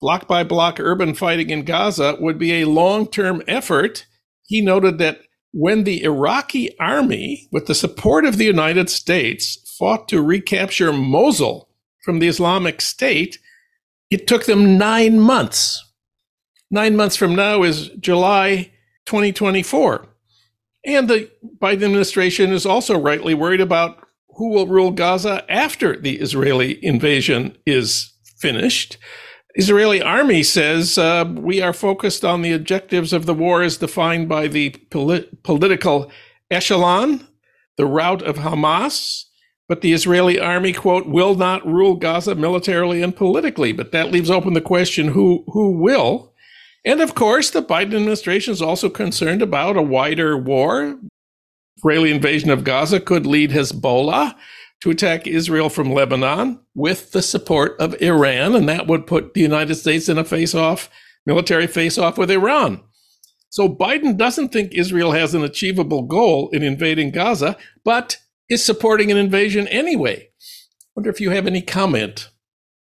block 0.00 0.26
by 0.26 0.42
block 0.44 0.80
urban 0.80 1.14
fighting 1.14 1.50
in 1.50 1.64
Gaza 1.64 2.16
would 2.20 2.38
be 2.38 2.60
a 2.60 2.68
long 2.68 3.06
term 3.06 3.42
effort. 3.46 4.06
He 4.46 4.60
noted 4.60 4.98
that 4.98 5.20
when 5.52 5.84
the 5.84 6.02
Iraqi 6.04 6.76
army, 6.78 7.48
with 7.52 7.66
the 7.66 7.74
support 7.74 8.24
of 8.24 8.36
the 8.36 8.44
United 8.44 8.88
States, 8.88 9.74
fought 9.78 10.08
to 10.08 10.22
recapture 10.22 10.92
Mosul 10.92 11.68
from 12.04 12.18
the 12.18 12.28
Islamic 12.28 12.80
State, 12.80 13.38
it 14.10 14.26
took 14.26 14.46
them 14.46 14.78
nine 14.78 15.20
months. 15.20 15.84
Nine 16.70 16.96
months 16.96 17.16
from 17.16 17.34
now 17.34 17.62
is 17.62 17.88
July 17.98 18.70
2024. 19.06 20.06
And 20.84 21.08
the 21.08 21.30
Biden 21.58 21.84
administration 21.84 22.52
is 22.52 22.64
also 22.64 22.98
rightly 22.98 23.34
worried 23.34 23.60
about 23.60 24.06
who 24.36 24.50
will 24.50 24.66
rule 24.66 24.90
Gaza 24.90 25.44
after 25.50 25.96
the 25.96 26.18
Israeli 26.20 26.82
invasion 26.84 27.56
is 27.66 28.12
finished. 28.38 28.96
Israeli 29.56 30.00
army 30.00 30.42
says 30.42 30.96
uh, 30.96 31.24
we 31.36 31.60
are 31.60 31.72
focused 31.72 32.24
on 32.24 32.42
the 32.42 32.52
objectives 32.52 33.12
of 33.12 33.26
the 33.26 33.34
war 33.34 33.62
as 33.62 33.76
defined 33.76 34.28
by 34.28 34.46
the 34.46 34.70
polit- 34.90 35.42
political 35.42 36.10
echelon, 36.50 37.26
the 37.76 37.86
rout 37.86 38.22
of 38.22 38.36
Hamas. 38.36 39.24
But 39.68 39.82
the 39.82 39.92
Israeli 39.92 40.40
army, 40.40 40.72
quote, 40.72 41.06
will 41.06 41.36
not 41.36 41.64
rule 41.64 41.94
Gaza 41.94 42.34
militarily 42.34 43.02
and 43.02 43.14
politically. 43.14 43.72
But 43.72 43.92
that 43.92 44.10
leaves 44.10 44.30
open 44.30 44.54
the 44.54 44.60
question 44.60 45.08
who, 45.08 45.44
who 45.48 45.80
will? 45.80 46.34
And 46.84 47.00
of 47.00 47.14
course, 47.14 47.50
the 47.50 47.62
Biden 47.62 47.94
administration 47.94 48.52
is 48.52 48.62
also 48.62 48.88
concerned 48.88 49.42
about 49.42 49.76
a 49.76 49.82
wider 49.82 50.36
war. 50.36 50.98
Israeli 51.76 52.10
invasion 52.10 52.50
of 52.50 52.64
Gaza 52.64 53.00
could 53.00 53.26
lead 53.26 53.50
Hezbollah 53.50 54.34
to 54.80 54.90
attack 54.90 55.26
Israel 55.26 55.68
from 55.68 55.92
Lebanon 55.92 56.60
with 56.74 57.12
the 57.12 57.22
support 57.22 57.78
of 57.78 58.00
Iran, 58.00 58.54
and 58.54 58.68
that 58.68 58.86
would 58.86 59.06
put 59.06 59.34
the 59.34 59.40
United 59.40 59.74
States 59.74 60.08
in 60.08 60.18
a 60.18 60.24
face 60.24 60.54
off, 60.54 60.88
military 61.26 61.66
face 61.66 61.98
off 61.98 62.16
with 62.16 62.30
Iran. 62.30 62.82
So 63.50 63.68
Biden 63.68 64.16
doesn't 64.16 64.50
think 64.50 64.72
Israel 64.72 65.12
has 65.12 65.34
an 65.34 65.42
achievable 65.42 66.02
goal 66.02 66.48
in 66.50 66.62
invading 66.62 67.10
Gaza, 67.10 67.58
but 67.84 68.18
is 68.48 68.64
supporting 68.64 69.10
an 69.10 69.16
invasion 69.16 69.68
anyway. 69.68 70.28
Wonder 70.96 71.10
if 71.10 71.20
you 71.20 71.30
have 71.30 71.46
any 71.46 71.60
comment. 71.60 72.30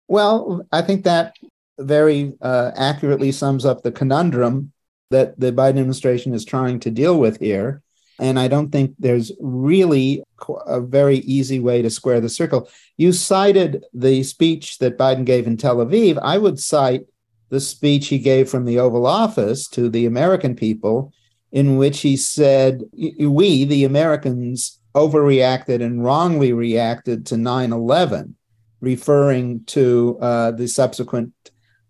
Well, 0.09 0.67
I 0.73 0.83
think 0.83 1.05
that 1.05 1.35
very 1.78 2.32
uh, 2.40 2.73
accurately 2.76 3.32
sums 3.32 3.64
up 3.64 3.82
the 3.82 3.92
conundrum 3.92 4.73
that 5.11 5.38
the 5.38 5.52
Biden 5.52 5.78
administration 5.78 6.35
is 6.35 6.44
trying 6.44 6.80
to 6.80 6.90
deal 6.90 7.18
with 7.18 7.38
here. 7.40 7.82
And 8.20 8.38
I 8.38 8.49
don't 8.49 8.70
think 8.70 8.94
there's 8.99 9.30
really 9.40 10.23
a 10.66 10.80
very 10.80 11.18
easy 11.18 11.61
way 11.61 11.82
to 11.82 11.90
square 11.90 12.20
the 12.20 12.28
circle. 12.28 12.68
You 12.97 13.12
cited 13.12 13.85
the 13.94 14.23
speech 14.25 14.78
that 14.78 14.99
Biden 14.99 15.25
gave 15.25 15.47
in 15.47 15.56
Tel 15.56 15.76
Aviv. 15.76 16.18
I 16.20 16.38
would 16.38 16.58
cite 16.58 17.06
the 17.49 17.61
speech 17.61 18.08
he 18.08 18.18
gave 18.18 18.49
from 18.49 18.64
the 18.64 18.78
Oval 18.78 19.06
Office 19.06 19.68
to 19.68 19.88
the 19.88 20.04
American 20.04 20.56
people, 20.56 21.12
in 21.52 21.76
which 21.76 22.00
he 22.00 22.16
said, 22.16 22.82
We, 22.92 23.64
the 23.64 23.85
Americans, 23.85 24.80
overreacted 24.94 25.82
and 25.82 26.02
wrongly 26.02 26.52
reacted 26.52 27.25
to 27.26 27.37
9 27.37 27.73
11, 27.73 28.37
referring 28.80 29.64
to 29.66 30.18
uh, 30.20 30.50
the 30.50 30.66
subsequent 30.66 31.32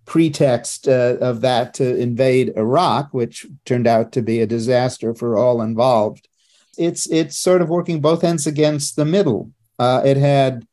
pretext 0.09 0.89
uh, 0.89 1.17
of 1.21 1.43
that 1.43 1.75
to 1.75 1.97
invade 1.97 2.57
Iraq, 2.57 3.13
which 3.13 3.47
turned 3.67 3.87
out 3.87 4.11
to 4.13 4.23
be 4.23 4.41
a 4.41 4.47
disaster 4.47 5.15
for 5.15 5.37
all 5.37 5.61
involved. 5.61 6.29
It's 6.79 7.07
it's 7.11 7.37
sort 7.37 7.61
of 7.61 7.69
working 7.69 8.01
both 8.01 8.25
ends 8.25 8.47
against 8.47 8.97
the 8.97 9.05
middle. 9.05 9.53
Uh, 9.79 10.03
it 10.05 10.17
had 10.17 10.67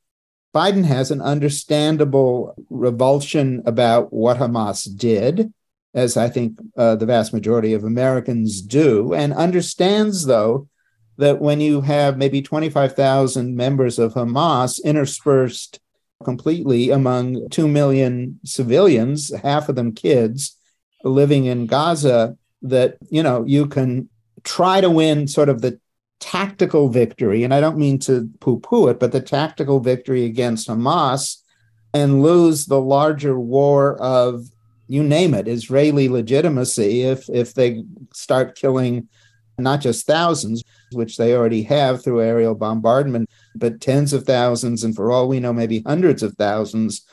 Biden 0.55 0.85
has 0.85 1.11
an 1.11 1.21
understandable 1.21 2.55
revulsion 2.69 3.61
about 3.65 4.13
what 4.13 4.37
Hamas 4.37 4.87
did, 4.97 5.53
as 5.93 6.15
I 6.15 6.29
think 6.29 6.57
uh, 6.77 6.95
the 6.95 7.05
vast 7.05 7.33
majority 7.33 7.73
of 7.73 7.83
Americans 7.83 8.61
do, 8.61 9.13
and 9.13 9.33
understands 9.33 10.25
though 10.25 10.69
that 11.17 11.41
when 11.41 11.59
you 11.59 11.81
have 11.81 12.17
maybe 12.17 12.41
25,000 12.41 13.55
members 13.55 13.99
of 13.99 14.13
Hamas 14.13 14.81
interspersed 14.83 15.79
completely 16.23 16.89
among 16.89 17.49
2 17.49 17.67
million 17.67 18.39
civilians, 18.45 19.33
half 19.35 19.69
of 19.69 19.75
them 19.75 19.93
kids, 19.93 20.57
living 21.03 21.45
in 21.45 21.67
Gaza, 21.67 22.37
that, 22.61 22.97
you 23.09 23.21
know, 23.21 23.43
you 23.45 23.67
can 23.67 24.09
try 24.43 24.81
to 24.81 24.89
win 24.89 25.27
sort 25.27 25.49
of 25.49 25.61
the 25.61 25.79
tactical 26.19 26.89
victory, 26.89 27.43
and 27.43 27.53
I 27.53 27.59
don't 27.59 27.77
mean 27.77 27.99
to 27.99 28.29
poo 28.39 28.59
poo 28.59 28.87
it, 28.87 28.99
but 28.99 29.11
the 29.11 29.21
tactical 29.21 29.79
victory 29.79 30.25
against 30.25 30.67
Hamas 30.67 31.37
and 31.93 32.23
lose 32.23 32.65
the 32.65 32.79
larger 32.79 33.39
war 33.39 34.01
of, 34.01 34.45
you 34.87 35.03
name 35.03 35.33
it, 35.33 35.47
Israeli 35.47 36.09
legitimacy 36.09 37.01
if, 37.03 37.29
if 37.29 37.53
they 37.53 37.83
start 38.13 38.55
killing 38.55 39.07
not 39.57 39.81
just 39.81 40.05
thousands, 40.05 40.63
which 40.91 41.17
they 41.17 41.35
already 41.35 41.63
have 41.63 42.03
through 42.03 42.21
aerial 42.21 42.55
bombardment, 42.55 43.29
but 43.55 43.81
tens 43.81 44.13
of 44.13 44.25
thousands, 44.25 44.83
and 44.83 44.95
for 44.95 45.11
all 45.11 45.27
we 45.27 45.39
know, 45.39 45.53
maybe 45.53 45.81
hundreds 45.85 46.23
of 46.23 46.33
thousands 46.33 47.05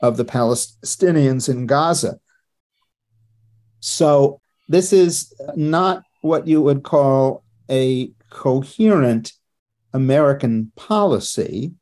of 0.00 0.16
the 0.16 0.24
Palestinians 0.24 1.48
in 1.48 1.66
Gaza. 1.66 2.18
So, 3.80 4.40
this 4.68 4.92
is 4.92 5.32
not 5.54 6.02
what 6.22 6.46
you 6.46 6.60
would 6.60 6.82
call 6.82 7.44
a 7.70 8.10
coherent 8.30 9.32
American 9.92 10.72
policy, 10.76 11.72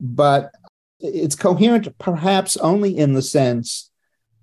but 0.00 0.52
it's 1.00 1.34
coherent 1.34 1.98
perhaps 1.98 2.56
only 2.58 2.96
in 2.96 3.14
the 3.14 3.22
sense 3.22 3.90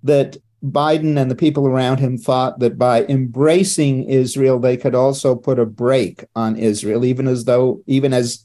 that 0.02 0.36
Biden 0.62 1.20
and 1.20 1.30
the 1.30 1.36
people 1.36 1.66
around 1.66 1.98
him 1.98 2.16
thought 2.16 2.60
that 2.60 2.78
by 2.78 3.04
embracing 3.04 4.04
Israel, 4.04 4.58
they 4.58 4.76
could 4.76 4.94
also 4.94 5.34
put 5.34 5.58
a 5.58 5.66
brake 5.66 6.24
on 6.36 6.56
Israel, 6.56 7.04
even 7.04 7.26
as 7.26 7.44
though, 7.44 7.82
even 7.86 8.12
as 8.12 8.44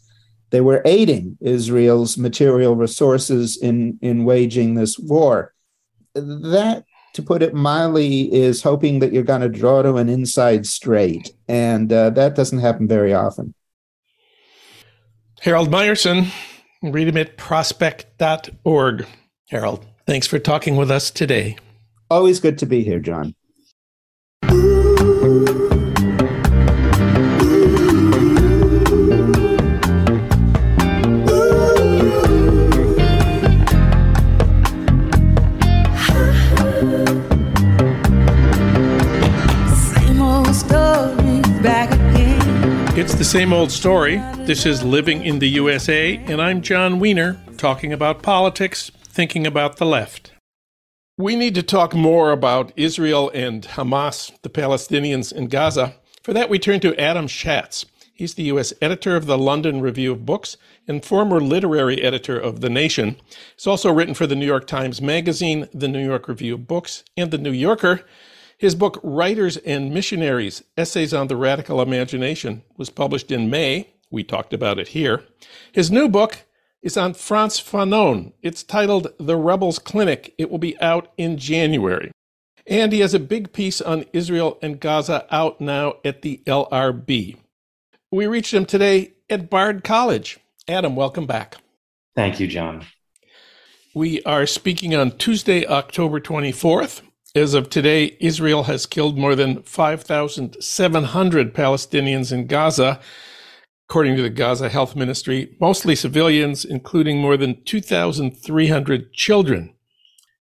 they 0.49 0.61
were 0.61 0.81
aiding 0.85 1.37
Israel's 1.41 2.17
material 2.17 2.75
resources 2.75 3.57
in, 3.57 3.99
in 4.01 4.23
waging 4.23 4.73
this 4.73 4.97
war. 4.97 5.53
That, 6.15 6.85
to 7.13 7.21
put 7.21 7.43
it 7.43 7.53
mildly, 7.53 8.33
is 8.33 8.63
hoping 8.63 8.99
that 8.99 9.13
you're 9.13 9.23
going 9.23 9.41
to 9.41 9.49
draw 9.49 9.83
to 9.83 9.95
an 9.97 10.09
inside 10.09 10.65
straight. 10.65 11.31
And 11.47 11.91
uh, 11.93 12.11
that 12.11 12.35
doesn't 12.35 12.59
happen 12.59 12.87
very 12.87 13.13
often. 13.13 13.53
Harold 15.41 15.69
Meyerson, 15.69 16.31
read 16.81 17.07
him 17.07 17.17
at 17.17 17.37
prospect.org. 17.37 19.05
Harold, 19.49 19.85
thanks 20.07 20.25
for 20.25 20.39
talking 20.39 20.75
with 20.75 20.89
us 20.89 21.11
today. 21.11 21.57
Always 22.09 22.39
good 22.39 22.57
to 22.59 22.65
be 22.65 22.83
here, 22.83 22.99
Jon. 22.99 23.35
It's 42.99 43.13
the 43.13 43.23
same 43.23 43.51
old 43.51 43.71
story. 43.71 44.17
This 44.45 44.65
is 44.65 44.81
Living 44.81 45.25
in 45.25 45.39
the 45.39 45.49
USA, 45.49 46.15
and 46.15 46.41
I'm 46.41 46.61
Jon 46.61 46.99
Wiener, 46.99 47.37
talking 47.57 47.91
about 47.91 48.23
politics, 48.23 48.91
thinking 49.03 49.45
about 49.45 49.75
the 49.75 49.85
left. 49.85 50.31
We 51.19 51.35
need 51.35 51.55
to 51.55 51.63
talk 51.63 51.95
more 51.95 52.31
about 52.31 52.71
Israel 52.75 53.31
and 53.33 53.63
Hamas, 53.63 54.39
the 54.43 54.51
Palestinians 54.51 55.33
in 55.33 55.47
Gaza. 55.47 55.95
For 56.21 56.31
that, 56.31 56.47
we 56.47 56.59
turn 56.59 56.79
to 56.81 56.95
Adam 57.01 57.25
Shatz. 57.25 57.85
He's 58.13 58.35
the 58.35 58.43
U.S. 58.43 58.71
editor 58.83 59.15
of 59.15 59.25
the 59.25 59.35
London 59.35 59.81
Review 59.81 60.11
of 60.11 60.27
Books 60.27 60.57
and 60.87 61.03
former 61.03 61.41
literary 61.41 62.03
editor 62.03 62.39
of 62.39 62.61
The 62.61 62.69
Nation. 62.69 63.15
He's 63.55 63.65
also 63.65 63.91
written 63.91 64.13
for 64.13 64.27
the 64.27 64.35
New 64.35 64.45
York 64.45 64.67
Times 64.67 65.01
Magazine, 65.01 65.67
the 65.73 65.87
New 65.87 66.05
York 66.05 66.27
Review 66.27 66.53
of 66.53 66.67
Books, 66.67 67.03
and 67.17 67.31
the 67.31 67.39
New 67.39 67.51
Yorker. 67.51 68.01
His 68.55 68.75
book, 68.75 68.99
Writers 69.01 69.57
and 69.57 69.91
Missionaries 69.91 70.63
Essays 70.77 71.15
on 71.15 71.29
the 71.29 71.35
Radical 71.35 71.81
Imagination, 71.81 72.61
was 72.77 72.91
published 72.91 73.31
in 73.31 73.49
May. 73.49 73.89
We 74.11 74.23
talked 74.23 74.53
about 74.53 74.77
it 74.77 74.89
here. 74.89 75.23
His 75.71 75.89
new 75.89 76.09
book, 76.09 76.43
is 76.87 76.95
on 76.95 77.13
Frantz 77.13 77.59
Fanon. 77.59 78.31
It's 78.41 78.63
titled 78.63 79.09
The 79.19 79.35
Rebels 79.35 79.77
Clinic. 79.77 80.33
It 80.37 80.49
will 80.49 80.57
be 80.57 80.79
out 80.79 81.11
in 81.17 81.37
January. 81.37 82.11
And 82.65 82.93
he 82.93 83.01
has 83.01 83.13
a 83.13 83.19
big 83.19 83.51
piece 83.51 83.81
on 83.81 84.05
Israel 84.13 84.57
and 84.61 84.79
Gaza 84.79 85.27
out 85.29 85.59
now 85.59 85.95
at 86.05 86.21
the 86.21 86.41
LRB. 86.47 87.35
We 88.09 88.25
reached 88.25 88.53
him 88.53 88.65
today 88.65 89.15
at 89.29 89.49
Bard 89.49 89.83
College. 89.83 90.39
Adam, 90.65 90.95
welcome 90.95 91.25
back. 91.25 91.57
Thank 92.15 92.39
you, 92.39 92.47
Jon. 92.47 92.85
We 93.93 94.23
are 94.23 94.45
speaking 94.45 94.95
on 94.95 95.17
Tuesday, 95.17 95.65
October 95.65 96.21
24th. 96.21 97.01
As 97.35 97.53
of 97.53 97.69
today, 97.69 98.15
Israel 98.21 98.63
has 98.63 98.85
killed 98.85 99.17
more 99.17 99.35
than 99.35 99.61
5,700 99.63 101.53
Palestinians 101.53 102.31
in 102.31 102.47
Gaza 102.47 103.01
according 103.89 104.17
to 104.17 104.21
the 104.21 104.29
Gaza 104.29 104.67
Health 104.67 104.95
Ministry, 104.95 105.55
mostly 105.61 105.95
civilians, 105.95 106.65
including 106.65 107.19
more 107.19 107.37
than 107.37 107.63
2,300 107.63 109.13
children. 109.13 109.73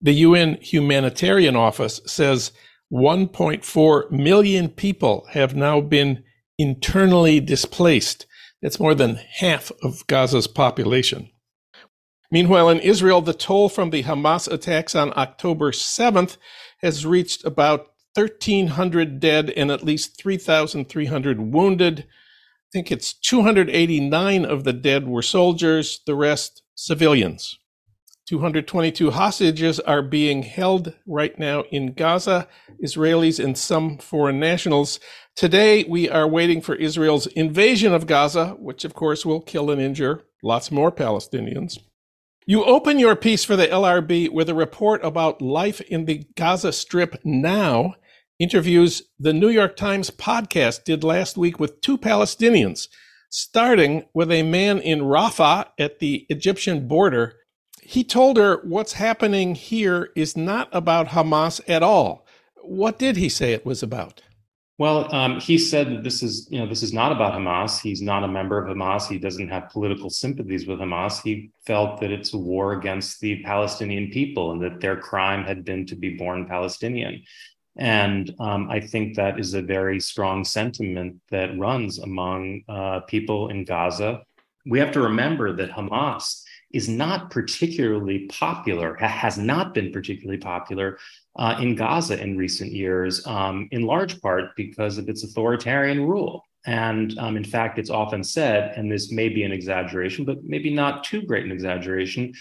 The 0.01 0.13
UN 0.13 0.57
Humanitarian 0.61 1.55
Office 1.55 2.01
says 2.05 2.51
1.4 2.91 4.11
million 4.11 4.67
people 4.69 5.25
have 5.31 5.55
now 5.55 5.79
been 5.79 6.23
internally 6.57 7.39
displaced. 7.39 8.25
That's 8.61 8.79
more 8.79 8.93
than 8.93 9.15
half 9.15 9.71
of 9.81 10.05
Gaza's 10.07 10.47
population. 10.47 11.29
Meanwhile, 12.31 12.69
in 12.69 12.79
Israel, 12.79 13.21
the 13.21 13.33
toll 13.33 13.69
from 13.69 13.89
the 13.89 14.03
Hamas 14.03 14.51
attacks 14.51 14.95
on 14.95 15.13
October 15.15 15.71
7th 15.71 16.37
has 16.81 17.05
reached 17.05 17.45
about 17.45 17.87
1,300 18.15 19.19
dead 19.19 19.49
and 19.51 19.71
at 19.71 19.83
least 19.83 20.21
3,300 20.21 21.39
wounded. 21.39 22.05
I 22.69 22.71
think 22.71 22.91
it's 22.91 23.13
289 23.13 24.45
of 24.45 24.63
the 24.63 24.73
dead 24.73 25.07
were 25.07 25.23
soldiers, 25.23 26.01
the 26.05 26.13
rest 26.13 26.61
civilians. 26.75 27.57
222 28.27 29.09
hostages 29.09 29.79
are 29.79 30.03
being 30.03 30.43
held 30.43 30.93
right 31.07 31.39
now 31.39 31.63
in 31.71 31.93
Gaza, 31.93 32.47
Israelis 32.85 33.43
and 33.43 33.57
some 33.57 33.97
foreign 33.97 34.39
nationals. 34.39 34.99
Today, 35.35 35.83
we 35.85 36.07
are 36.09 36.27
waiting 36.27 36.61
for 36.61 36.75
Israel's 36.75 37.25
invasion 37.25 37.91
of 37.91 38.05
Gaza, 38.05 38.49
which 38.59 38.85
of 38.85 38.93
course 38.93 39.25
will 39.25 39.41
kill 39.41 39.71
and 39.71 39.81
injure 39.81 40.21
lots 40.43 40.71
more 40.71 40.91
Palestinians. 40.91 41.79
You 42.45 42.63
open 42.63 42.99
your 42.99 43.15
piece 43.15 43.43
for 43.43 43.55
the 43.55 43.65
LRB 43.65 44.31
with 44.31 44.47
a 44.47 44.53
report 44.53 45.03
about 45.03 45.41
life 45.41 45.81
in 45.81 46.05
the 46.05 46.23
Gaza 46.35 46.71
Strip 46.71 47.19
now 47.23 47.95
interviews 48.39 49.03
the 49.19 49.33
New 49.33 49.49
York 49.49 49.75
Times 49.75 50.09
podcast 50.09 50.85
did 50.85 51.03
last 51.03 51.37
week 51.37 51.59
with 51.59 51.81
two 51.81 51.97
Palestinians, 51.97 52.87
starting 53.29 54.05
with 54.13 54.31
a 54.31 54.43
man 54.43 54.79
in 54.79 55.01
Rafah 55.01 55.67
at 55.77 55.99
the 55.99 56.25
Egyptian 56.29 56.87
border. 56.87 57.35
He 57.83 58.03
told 58.03 58.37
her 58.37 58.61
what's 58.63 58.93
happening 58.93 59.55
here 59.55 60.09
is 60.15 60.37
not 60.37 60.69
about 60.71 61.09
Hamas 61.09 61.59
at 61.67 61.83
all. 61.83 62.25
What 62.63 62.97
did 62.97 63.17
he 63.17 63.29
say 63.29 63.51
it 63.51 63.65
was 63.65 63.83
about? 63.83 64.21
Well, 64.79 65.13
um, 65.13 65.41
he 65.41 65.57
said 65.57 65.89
that 65.89 66.03
this 66.03 66.23
is, 66.23 66.47
you 66.49 66.57
know, 66.57 66.65
this 66.65 66.83
is 66.83 66.93
not 66.93 67.11
about 67.11 67.33
Hamas. 67.33 67.81
He's 67.81 68.01
not 68.01 68.23
a 68.23 68.29
member 68.29 68.65
of 68.65 68.73
Hamas. 68.73 69.09
He 69.09 69.17
doesn't 69.17 69.49
have 69.49 69.69
political 69.69 70.09
sympathies 70.09 70.67
with 70.67 70.79
Hamas. 70.79 71.21
He 71.21 71.51
felt 71.65 71.99
that 71.99 72.11
it's 72.11 72.33
a 72.33 72.37
war 72.37 72.71
against 72.71 73.19
the 73.19 73.43
Palestinian 73.43 74.09
people 74.09 74.53
and 74.53 74.61
that 74.61 74.79
their 74.79 74.95
crime 74.95 75.43
had 75.43 75.65
been 75.65 75.85
to 75.87 75.97
be 75.97 76.15
born 76.15 76.45
Palestinian. 76.47 77.21
And 77.77 78.33
um, 78.39 78.69
I 78.69 78.79
think 78.79 79.15
that 79.15 79.39
is 79.39 79.53
a 79.53 79.61
very 79.61 79.99
strong 79.99 80.43
sentiment 80.43 81.21
that 81.31 81.57
runs 81.57 81.99
among 81.99 82.63
uh, 82.67 83.01
people 83.01 83.49
in 83.49 83.63
Gaza. 83.63 84.23
We 84.65 84.79
have 84.79 84.91
to 84.93 85.01
remember 85.01 85.55
that 85.55 85.71
Hamas 85.71 86.43
is 86.71 86.87
not 86.87 87.31
particularly 87.31 88.27
popular, 88.27 88.95
has 88.95 89.37
not 89.37 89.73
been 89.73 89.91
particularly 89.91 90.37
popular 90.37 90.99
uh, 91.37 91.57
in 91.59 91.75
Gaza 91.75 92.21
in 92.21 92.37
recent 92.37 92.71
years, 92.71 93.25
um, 93.25 93.67
in 93.71 93.83
large 93.83 94.21
part 94.21 94.55
because 94.55 94.97
of 94.97 95.09
its 95.09 95.23
authoritarian 95.23 96.05
rule. 96.05 96.43
And 96.65 97.17
um, 97.17 97.37
in 97.37 97.43
fact, 97.43 97.79
it's 97.79 97.89
often 97.89 98.23
said, 98.23 98.73
and 98.75 98.91
this 98.91 99.11
may 99.11 99.29
be 99.29 99.43
an 99.43 99.51
exaggeration, 99.51 100.25
but 100.25 100.43
maybe 100.43 100.69
not 100.73 101.03
too 101.03 101.21
great 101.21 101.45
an 101.45 101.51
exaggeration, 101.51 102.33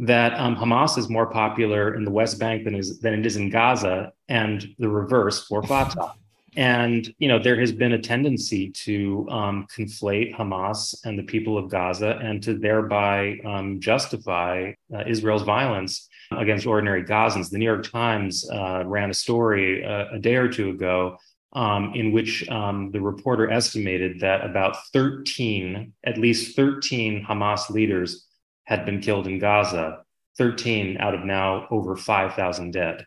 that 0.00 0.32
um, 0.40 0.56
Hamas 0.56 0.96
is 0.96 1.10
more 1.10 1.26
popular 1.26 1.94
in 1.94 2.04
the 2.04 2.10
West 2.10 2.38
Bank 2.38 2.64
than, 2.64 2.74
is, 2.74 3.00
than 3.00 3.12
it 3.12 3.26
is 3.26 3.36
in 3.36 3.50
Gaza, 3.50 4.12
and 4.28 4.74
the 4.78 4.88
reverse 4.88 5.46
for 5.46 5.62
Fatah. 5.70 6.14
And 6.56 7.14
you 7.18 7.28
know 7.28 7.38
there 7.38 7.60
has 7.60 7.70
been 7.70 7.92
a 7.92 7.98
tendency 7.98 8.70
to 8.70 9.28
um, 9.30 9.66
conflate 9.72 10.34
Hamas 10.34 10.96
and 11.04 11.16
the 11.16 11.22
people 11.22 11.56
of 11.56 11.70
Gaza, 11.70 12.18
and 12.20 12.42
to 12.42 12.58
thereby 12.58 13.38
um, 13.44 13.78
justify 13.78 14.72
uh, 14.92 15.04
Israel's 15.06 15.42
violence 15.42 16.08
against 16.32 16.66
ordinary 16.66 17.04
Gazans. 17.04 17.50
The 17.50 17.58
New 17.58 17.64
York 17.64 17.88
Times 17.88 18.48
uh, 18.50 18.82
ran 18.84 19.10
a 19.10 19.14
story 19.14 19.84
uh, 19.84 20.06
a 20.12 20.18
day 20.18 20.34
or 20.36 20.48
two 20.48 20.70
ago 20.70 21.18
um, 21.52 21.92
in 21.94 22.10
which 22.10 22.48
um, 22.48 22.90
the 22.90 23.00
reporter 23.00 23.50
estimated 23.50 24.20
that 24.20 24.44
about 24.44 24.76
13, 24.92 25.92
at 26.04 26.18
least 26.18 26.56
13 26.56 27.24
Hamas 27.24 27.70
leaders 27.70 28.26
had 28.70 28.86
been 28.86 29.00
killed 29.00 29.26
in 29.26 29.38
Gaza, 29.38 30.04
13 30.38 30.96
out 30.98 31.14
of 31.14 31.24
now 31.24 31.66
over 31.70 31.96
5,000 31.96 32.70
dead. 32.70 33.04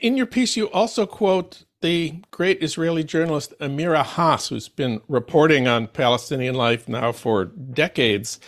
In 0.00 0.16
your 0.16 0.26
piece, 0.26 0.56
you 0.56 0.68
also 0.70 1.06
quote 1.06 1.64
the 1.80 2.14
great 2.32 2.62
Israeli 2.62 3.04
journalist 3.04 3.54
Amira 3.60 4.04
Hass, 4.04 4.48
who's 4.48 4.68
been 4.68 5.00
reporting 5.08 5.68
on 5.68 5.86
Palestinian 5.86 6.56
life 6.56 6.88
now 6.88 7.12
for 7.12 7.44
decades. 7.44 8.40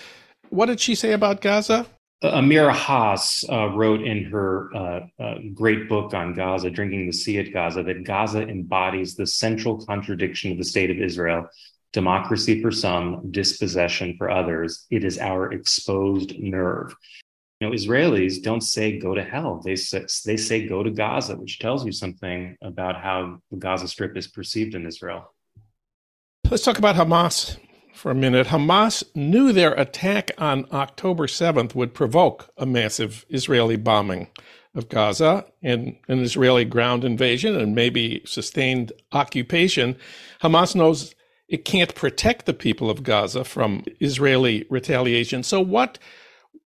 What 0.51 0.67
did 0.67 0.81
she 0.81 0.95
say 0.95 1.13
about 1.13 1.41
Gaza? 1.41 1.87
Uh, 2.23 2.41
Amira 2.41 2.75
Hass 2.75 3.45
uh, 3.51 3.69
wrote 3.69 4.03
in 4.03 4.25
her 4.25 4.75
uh, 4.75 5.01
uh, 5.21 5.35
great 5.53 5.89
book 5.89 6.15
on 6.15 6.35
Gaza, 6.35 6.71
Drinking 6.71 7.07
the 7.07 7.13
Sea 7.13 7.39
at 7.39 7.53
Gaza, 7.53 7.83
that 7.83 8.05
Gaza 8.05 8.43
embodies 8.49 9.15
the 9.15 9.27
central 9.27 9.85
contradiction 9.85 10.51
of 10.51 10.59
the 10.59 10.65
state 10.65 10.91
of 10.91 10.99
Israel 10.99 11.49
democracy 11.95 12.61
for 12.61 12.73
some, 12.73 13.31
dispossession 13.31 14.17
for 14.19 14.29
others. 14.29 14.85
It 14.91 15.05
is 15.05 15.19
our 15.19 15.53
exposed 15.53 16.39
nerve. 16.39 16.95
You 17.61 17.69
know, 17.69 17.75
Israelis 17.75 18.43
don't 18.43 18.61
say 18.61 18.99
go 18.99 19.15
to 19.15 19.23
hell. 19.23 19.63
They 19.65 19.77
say, 19.77 20.05
they 20.27 20.37
say 20.37 20.67
go 20.67 20.83
to 20.83 20.91
Gaza, 20.91 21.37
which 21.37 21.61
tells 21.61 21.87
you 21.87 21.93
something 21.93 22.57
about 22.63 23.01
how 23.01 23.39
the 23.51 23.57
Gaza 23.57 23.87
Strip 23.87 24.17
is 24.17 24.27
perceived 24.27 24.75
in 24.75 24.87
Israel. 24.87 25.33
Let's 26.51 26.65
talk 26.65 26.79
about 26.79 26.97
Hamas 26.97 27.59
for 27.95 28.11
a 28.11 28.15
minute. 28.15 28.49
Hamas 28.49 29.05
knew 29.15 29.53
their 29.53 29.73
attack 29.75 30.33
on 30.37 30.67
October 30.73 31.29
7th 31.29 31.77
would 31.77 31.95
provoke 31.95 32.51
a 32.59 32.67
massive 32.67 33.25
Israeli 33.31 33.77
bombing 33.77 34.27
of 34.75 34.89
Gaza 34.89 35.47
and 35.63 35.97
an 36.09 36.19
Israeli 36.19 36.65
ground 36.65 37.05
invasion 37.05 37.55
and 37.55 37.73
maybe 37.73 38.21
sustained 38.27 38.93
occupation. 39.13 39.97
Hamas 40.43 40.75
knows 40.75 41.15
it 41.49 41.65
can't 41.65 41.95
protect 41.95 42.47
the 42.47 42.55
people 42.55 42.91
of 42.91 43.03
Gaza 43.03 43.45
from 43.45 43.85
Israeli 44.01 44.67
retaliation. 44.71 45.43
So 45.43 45.61
what 45.61 45.99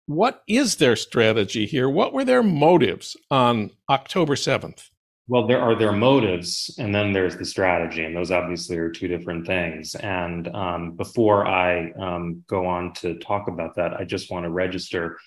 what 0.06 0.42
is 0.48 0.76
their 0.76 0.96
strategy 0.96 1.66
here? 1.66 1.88
What 1.88 2.14
were 2.14 2.24
their 2.24 2.42
motives 2.42 3.14
on 3.30 3.70
October 3.90 4.36
7th? 4.36 4.88
Well, 5.30 5.46
there 5.46 5.60
are 5.60 5.74
their 5.74 5.92
motives, 5.92 6.74
and 6.78 6.94
then 6.94 7.12
there's 7.12 7.36
the 7.36 7.44
strategy, 7.44 8.02
and 8.02 8.16
those 8.16 8.30
obviously 8.30 8.78
are 8.78 8.90
two 8.90 9.08
different 9.08 9.46
things. 9.46 9.94
And 9.94 10.48
um, 10.48 10.92
before 10.92 11.46
I 11.46 11.92
um, 11.92 12.42
go 12.46 12.64
on 12.64 12.94
to 12.94 13.18
talk 13.18 13.48
about 13.48 13.76
that, 13.76 13.92
I 13.92 14.04
just 14.04 14.30
want 14.30 14.44
to 14.44 14.50
register 14.50 15.18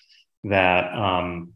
that 0.42 0.92
um, 0.92 1.52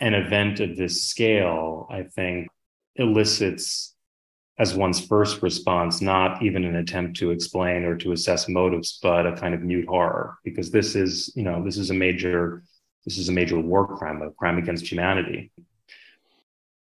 an 0.00 0.12
event 0.12 0.60
of 0.60 0.76
this 0.76 1.04
scale, 1.04 1.88
I 1.90 2.02
think, 2.02 2.48
elicits 2.96 3.95
as 4.58 4.74
one's 4.74 5.04
first 5.04 5.42
response, 5.42 6.00
not 6.00 6.42
even 6.42 6.64
an 6.64 6.76
attempt 6.76 7.18
to 7.18 7.30
explain 7.30 7.84
or 7.84 7.96
to 7.96 8.12
assess 8.12 8.48
motives, 8.48 8.98
but 9.02 9.26
a 9.26 9.32
kind 9.32 9.54
of 9.54 9.60
mute 9.60 9.86
horror, 9.86 10.38
because 10.44 10.70
this 10.70 10.94
is, 10.94 11.30
you 11.36 11.42
know, 11.42 11.62
this 11.62 11.76
is 11.76 11.90
a 11.90 11.94
major, 11.94 12.62
this 13.04 13.18
is 13.18 13.28
a 13.28 13.32
major 13.32 13.60
war 13.60 13.86
crime, 13.86 14.22
a 14.22 14.30
crime 14.30 14.56
against 14.56 14.90
humanity. 14.90 15.50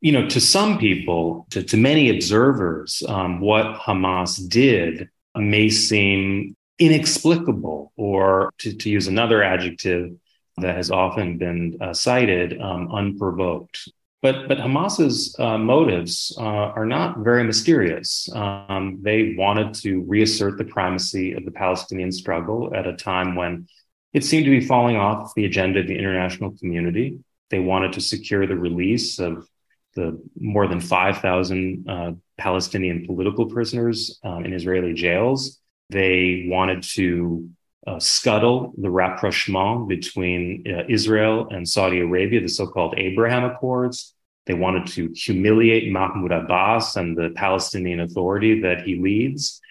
You 0.01 0.12
know, 0.12 0.27
to 0.27 0.41
some 0.41 0.79
people, 0.79 1.47
to, 1.51 1.63
to 1.63 1.77
many 1.77 2.10
observers, 2.10 3.03
um, 3.07 3.39
what 3.39 3.79
Hamas 3.79 4.49
did 4.49 5.10
may 5.36 5.69
seem 5.69 6.57
inexplicable, 6.77 7.93
or 7.95 8.51
to, 8.57 8.73
to 8.73 8.89
use 8.89 9.07
another 9.07 9.43
adjective 9.43 10.15
that 10.57 10.75
has 10.75 10.91
often 10.91 11.38
been 11.38 11.77
uh, 11.79 11.93
cited, 11.93 12.60
um, 12.60 12.91
unprovoked. 12.91 13.88
But 14.21 14.47
but 14.47 14.60
Hamas's 14.60 15.36
uh, 15.39 15.57
motives 15.57 16.36
uh, 16.38 16.43
are 16.43 16.86
not 16.86 17.19
very 17.19 17.43
mysterious. 17.43 18.29
Um, 18.34 18.99
they 19.01 19.34
wanted 19.36 19.73
to 19.75 20.01
reassert 20.01 20.57
the 20.57 20.65
primacy 20.65 21.34
of 21.34 21.43
the 21.43 21.51
Palestinian 21.51 22.12
struggle 22.12 22.71
at 22.75 22.86
a 22.86 22.95
time 22.95 23.36
when 23.36 23.67
it 24.13 24.23
seemed 24.23 24.45
to 24.45 24.51
be 24.51 24.65
falling 24.65 24.97
off 24.97 25.34
the 25.36 25.45
agenda 25.45 25.79
of 25.79 25.88
the 25.88 25.97
international 25.97 26.55
community. 26.60 27.19
They 27.49 27.60
wanted 27.60 27.93
to 27.93 28.01
secure 28.01 28.45
the 28.45 28.55
release 28.55 29.19
of 29.19 29.47
the 29.95 30.21
more 30.39 30.67
than 30.67 30.79
5,000 30.79 31.89
uh, 31.89 32.12
Palestinian 32.38 33.05
political 33.05 33.47
prisoners 33.47 34.19
um, 34.23 34.45
in 34.45 34.53
Israeli 34.53 34.93
jails. 34.93 35.60
They 35.89 36.45
wanted 36.47 36.84
to 36.95 37.49
uh, 37.88 38.00
scuttle 38.00 38.74
the 38.78 38.89
rapprochement 38.89 39.88
between 39.89 40.63
uh, 40.67 40.84
Israel 40.88 41.48
and 41.50 41.67
Saudi 41.67 42.00
Arabia, 42.00 42.41
the 42.41 42.48
so 42.48 42.67
called 42.67 42.94
Abraham 42.98 43.44
Accords. 43.44 44.13
They 44.46 44.54
wanted 44.54 44.88
to 44.88 45.10
humiliate 45.15 45.91
Mahmoud 45.91 46.32
Abbas 46.32 46.96
and 46.96 47.17
the 47.17 47.32
Palestinian 47.36 48.00
Authority 48.00 48.62
that 48.62 48.82
he 48.82 48.96
leads 48.96 49.62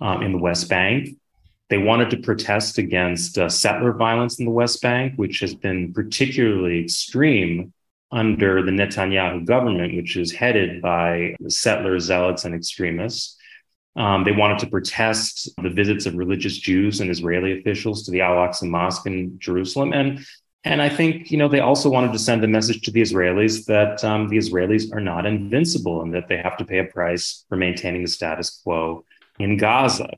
um, 0.00 0.22
in 0.22 0.32
the 0.32 0.38
West 0.38 0.68
Bank. 0.68 1.16
They 1.70 1.78
wanted 1.78 2.10
to 2.10 2.18
protest 2.18 2.78
against 2.78 3.38
uh, 3.38 3.48
settler 3.48 3.92
violence 3.92 4.38
in 4.38 4.44
the 4.44 4.50
West 4.50 4.82
Bank, 4.82 5.14
which 5.16 5.40
has 5.40 5.54
been 5.54 5.92
particularly 5.92 6.84
extreme 6.84 7.72
under 8.12 8.62
the 8.62 8.70
Netanyahu 8.70 9.44
government, 9.44 9.96
which 9.96 10.16
is 10.16 10.32
headed 10.32 10.80
by 10.80 11.34
settler 11.48 11.98
zealots 11.98 12.44
and 12.44 12.54
extremists. 12.54 13.36
Um, 13.96 14.24
they 14.24 14.32
wanted 14.32 14.58
to 14.60 14.66
protest 14.66 15.50
the 15.62 15.70
visits 15.70 16.06
of 16.06 16.14
religious 16.14 16.56
Jews 16.58 17.00
and 17.00 17.10
Israeli 17.10 17.58
officials 17.58 18.04
to 18.04 18.10
the 18.10 18.22
Al 18.22 18.34
Aqsa 18.36 18.68
Mosque 18.68 19.06
in 19.06 19.38
Jerusalem. 19.38 19.92
And, 19.92 20.24
and 20.64 20.82
I 20.82 20.88
think, 20.88 21.30
you 21.30 21.38
know, 21.38 21.48
they 21.48 21.60
also 21.60 21.88
wanted 21.88 22.12
to 22.12 22.18
send 22.18 22.42
a 22.42 22.48
message 22.48 22.80
to 22.82 22.90
the 22.90 23.02
Israelis 23.02 23.66
that 23.66 24.02
um, 24.02 24.28
the 24.28 24.38
Israelis 24.38 24.92
are 24.92 25.00
not 25.00 25.26
invincible 25.26 26.02
and 26.02 26.12
that 26.14 26.26
they 26.28 26.38
have 26.38 26.56
to 26.56 26.64
pay 26.64 26.78
a 26.78 26.84
price 26.84 27.44
for 27.48 27.56
maintaining 27.56 28.02
the 28.02 28.08
status 28.08 28.60
quo 28.62 29.04
in 29.38 29.56
Gaza. 29.56 30.10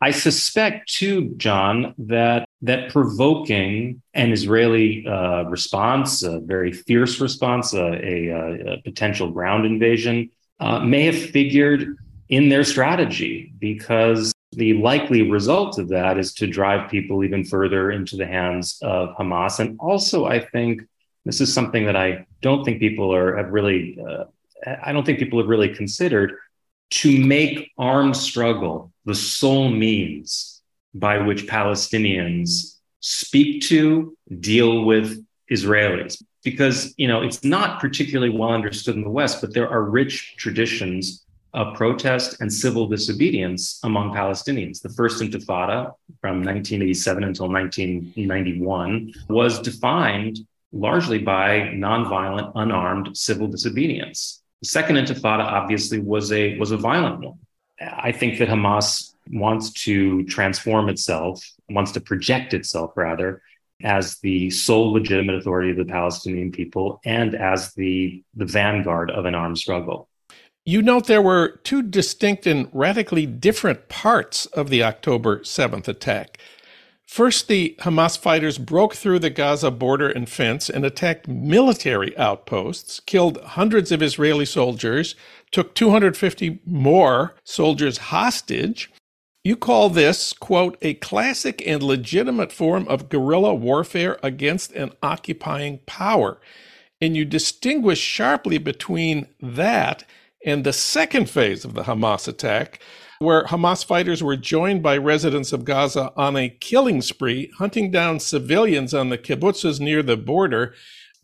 I 0.00 0.10
suspect 0.10 0.92
too, 0.92 1.34
Jon, 1.36 1.94
that 1.96 2.48
that 2.62 2.90
provoking 2.90 4.02
an 4.14 4.32
Israeli 4.32 5.06
uh, 5.06 5.44
response, 5.44 6.24
a 6.24 6.40
very 6.40 6.72
fierce 6.72 7.20
response, 7.20 7.72
a, 7.72 7.86
a, 7.86 8.74
a 8.74 8.82
potential 8.82 9.30
ground 9.30 9.64
invasion, 9.64 10.30
uh, 10.58 10.80
may 10.80 11.04
have 11.04 11.30
figured 11.30 11.96
in 12.32 12.48
their 12.48 12.64
strategy 12.64 13.52
because 13.58 14.32
the 14.52 14.72
likely 14.72 15.30
result 15.30 15.78
of 15.78 15.88
that 15.90 16.18
is 16.18 16.32
to 16.32 16.46
drive 16.46 16.90
people 16.90 17.22
even 17.22 17.44
further 17.44 17.90
into 17.90 18.16
the 18.16 18.26
hands 18.26 18.78
of 18.80 19.14
Hamas. 19.16 19.60
And 19.60 19.78
also, 19.78 20.24
I 20.24 20.40
think 20.40 20.80
this 21.26 21.42
is 21.42 21.52
something 21.52 21.84
that 21.84 21.94
I 21.94 22.26
don't 22.40 22.64
think 22.64 22.80
people 22.80 23.14
are 23.14 23.36
have 23.36 23.50
really. 23.50 23.98
Uh, 24.00 24.24
I 24.82 24.92
don't 24.92 25.04
think 25.04 25.18
people 25.18 25.40
have 25.40 25.48
really 25.48 25.74
considered 25.74 26.32
to 27.02 27.24
make 27.24 27.70
armed 27.78 28.16
struggle 28.16 28.92
the 29.04 29.14
sole 29.14 29.68
means 29.68 30.62
by 30.94 31.18
which 31.18 31.46
Palestinians 31.46 32.78
speak 33.00 33.62
to, 33.64 34.16
deal 34.40 34.84
with 34.84 35.22
Israelis. 35.50 36.22
Because, 36.44 36.94
you 36.96 37.08
know, 37.08 37.22
it's 37.22 37.44
not 37.44 37.80
particularly 37.80 38.30
well 38.30 38.50
understood 38.50 38.94
in 38.94 39.02
the 39.02 39.10
West, 39.10 39.40
but 39.40 39.52
there 39.52 39.68
are 39.68 39.82
rich 39.82 40.34
traditions 40.38 41.24
of 41.54 41.76
protest 41.76 42.40
and 42.40 42.52
civil 42.52 42.86
disobedience 42.86 43.78
among 43.82 44.14
Palestinians. 44.14 44.80
The 44.80 44.88
first 44.88 45.22
intifada 45.22 45.92
from 46.20 46.42
1987 46.42 47.24
until 47.24 47.48
1991 47.48 49.12
was 49.28 49.60
defined 49.60 50.38
largely 50.72 51.18
by 51.18 51.72
nonviolent, 51.74 52.52
unarmed 52.54 53.16
civil 53.16 53.46
disobedience. 53.48 54.42
The 54.62 54.68
second 54.68 54.96
intifada 54.96 55.44
obviously 55.44 55.98
was 55.98 56.32
a 56.32 56.58
was 56.58 56.70
a 56.70 56.76
violent 56.76 57.20
one. 57.20 57.38
I 57.80 58.12
think 58.12 58.38
that 58.38 58.48
Hamas 58.48 59.14
wants 59.30 59.72
to 59.84 60.24
transform 60.24 60.88
itself, 60.88 61.44
wants 61.68 61.92
to 61.92 62.00
project 62.00 62.54
itself 62.54 62.92
rather 62.96 63.42
as 63.82 64.18
the 64.18 64.50
sole 64.50 64.92
legitimate 64.92 65.36
authority 65.36 65.70
of 65.70 65.76
the 65.76 65.84
Palestinian 65.84 66.52
people 66.52 67.00
and 67.04 67.34
as 67.34 67.72
the, 67.74 68.22
the 68.34 68.44
vanguard 68.44 69.10
of 69.10 69.24
an 69.24 69.34
armed 69.34 69.58
struggle. 69.58 70.08
You 70.64 70.80
note 70.80 71.08
there 71.08 71.22
were 71.22 71.60
two 71.64 71.82
distinct 71.82 72.46
and 72.46 72.68
radically 72.72 73.26
different 73.26 73.88
parts 73.88 74.46
of 74.46 74.70
the 74.70 74.84
October 74.84 75.40
7th 75.40 75.88
attack. 75.88 76.38
First, 77.04 77.48
the 77.48 77.74
Hamas 77.80 78.16
fighters 78.16 78.58
broke 78.58 78.94
through 78.94 79.18
the 79.18 79.28
Gaza 79.28 79.72
border 79.72 80.08
and 80.08 80.28
fence 80.28 80.70
and 80.70 80.84
attacked 80.84 81.26
military 81.26 82.16
outposts, 82.16 83.00
killed 83.00 83.42
hundreds 83.42 83.90
of 83.90 84.02
Israeli 84.02 84.44
soldiers, 84.44 85.16
took 85.50 85.74
250 85.74 86.60
more 86.64 87.34
soldiers 87.42 87.98
hostage. 87.98 88.88
You 89.42 89.56
call 89.56 89.90
this, 89.90 90.32
quote, 90.32 90.78
a 90.80 90.94
classic 90.94 91.60
and 91.66 91.82
legitimate 91.82 92.52
form 92.52 92.86
of 92.86 93.08
guerrilla 93.08 93.52
warfare 93.52 94.16
against 94.22 94.70
an 94.72 94.92
occupying 95.02 95.80
power. 95.86 96.40
And 97.00 97.16
you 97.16 97.24
distinguish 97.24 97.98
sharply 97.98 98.58
between 98.58 99.26
that 99.40 100.04
and 100.44 100.64
the 100.64 100.72
second 100.72 101.30
phase 101.30 101.64
of 101.64 101.74
the 101.74 101.84
Hamas 101.84 102.28
attack, 102.28 102.80
where 103.18 103.44
Hamas 103.44 103.84
fighters 103.84 104.22
were 104.22 104.36
joined 104.36 104.82
by 104.82 104.96
residents 104.96 105.52
of 105.52 105.64
Gaza 105.64 106.12
on 106.16 106.36
a 106.36 106.48
killing 106.48 107.00
spree, 107.00 107.50
hunting 107.58 107.90
down 107.90 108.18
civilians 108.18 108.92
on 108.92 109.10
the 109.10 109.18
kibbutzes 109.18 109.78
near 109.78 110.02
the 110.02 110.16
border. 110.16 110.74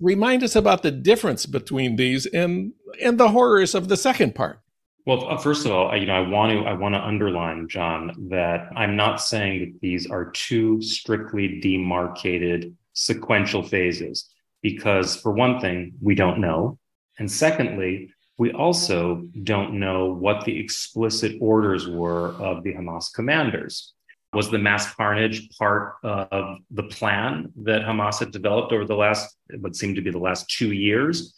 Remind 0.00 0.44
us 0.44 0.54
about 0.54 0.82
the 0.82 0.92
difference 0.92 1.44
between 1.46 1.96
these 1.96 2.26
and, 2.26 2.72
and 3.02 3.18
the 3.18 3.30
horrors 3.30 3.74
of 3.74 3.88
the 3.88 3.96
second 3.96 4.36
part. 4.36 4.60
Well, 5.06 5.28
uh, 5.28 5.38
first 5.38 5.64
of 5.64 5.72
all, 5.72 5.96
you 5.96 6.06
know, 6.06 6.12
I 6.12 6.28
want 6.28 6.52
to 6.52 6.68
I 6.68 6.74
want 6.74 6.94
to 6.94 7.00
underline, 7.00 7.66
Jon, 7.66 8.28
that 8.28 8.68
I'm 8.76 8.94
not 8.94 9.22
saying 9.22 9.60
that 9.60 9.80
these 9.80 10.06
are 10.08 10.30
two 10.32 10.82
strictly 10.82 11.60
demarcated 11.60 12.76
sequential 12.92 13.62
phases, 13.62 14.28
because 14.60 15.16
for 15.16 15.32
one 15.32 15.60
thing, 15.60 15.94
we 16.02 16.14
don't 16.14 16.40
know, 16.40 16.78
and 17.18 17.30
secondly, 17.30 18.10
we 18.38 18.52
also 18.52 19.24
don't 19.42 19.74
know 19.74 20.06
what 20.06 20.44
the 20.44 20.58
explicit 20.58 21.36
orders 21.40 21.88
were 21.88 22.28
of 22.34 22.62
the 22.62 22.72
Hamas 22.72 23.12
commanders. 23.12 23.92
Was 24.32 24.50
the 24.50 24.58
mass 24.58 24.94
carnage 24.94 25.50
part 25.58 25.94
of 26.04 26.58
the 26.70 26.84
plan 26.84 27.52
that 27.56 27.82
Hamas 27.82 28.20
had 28.20 28.30
developed 28.30 28.72
over 28.72 28.84
the 28.84 28.94
last, 28.94 29.36
what 29.58 29.74
seemed 29.74 29.96
to 29.96 30.02
be 30.02 30.10
the 30.10 30.18
last 30.18 30.48
two 30.48 30.72
years? 30.72 31.34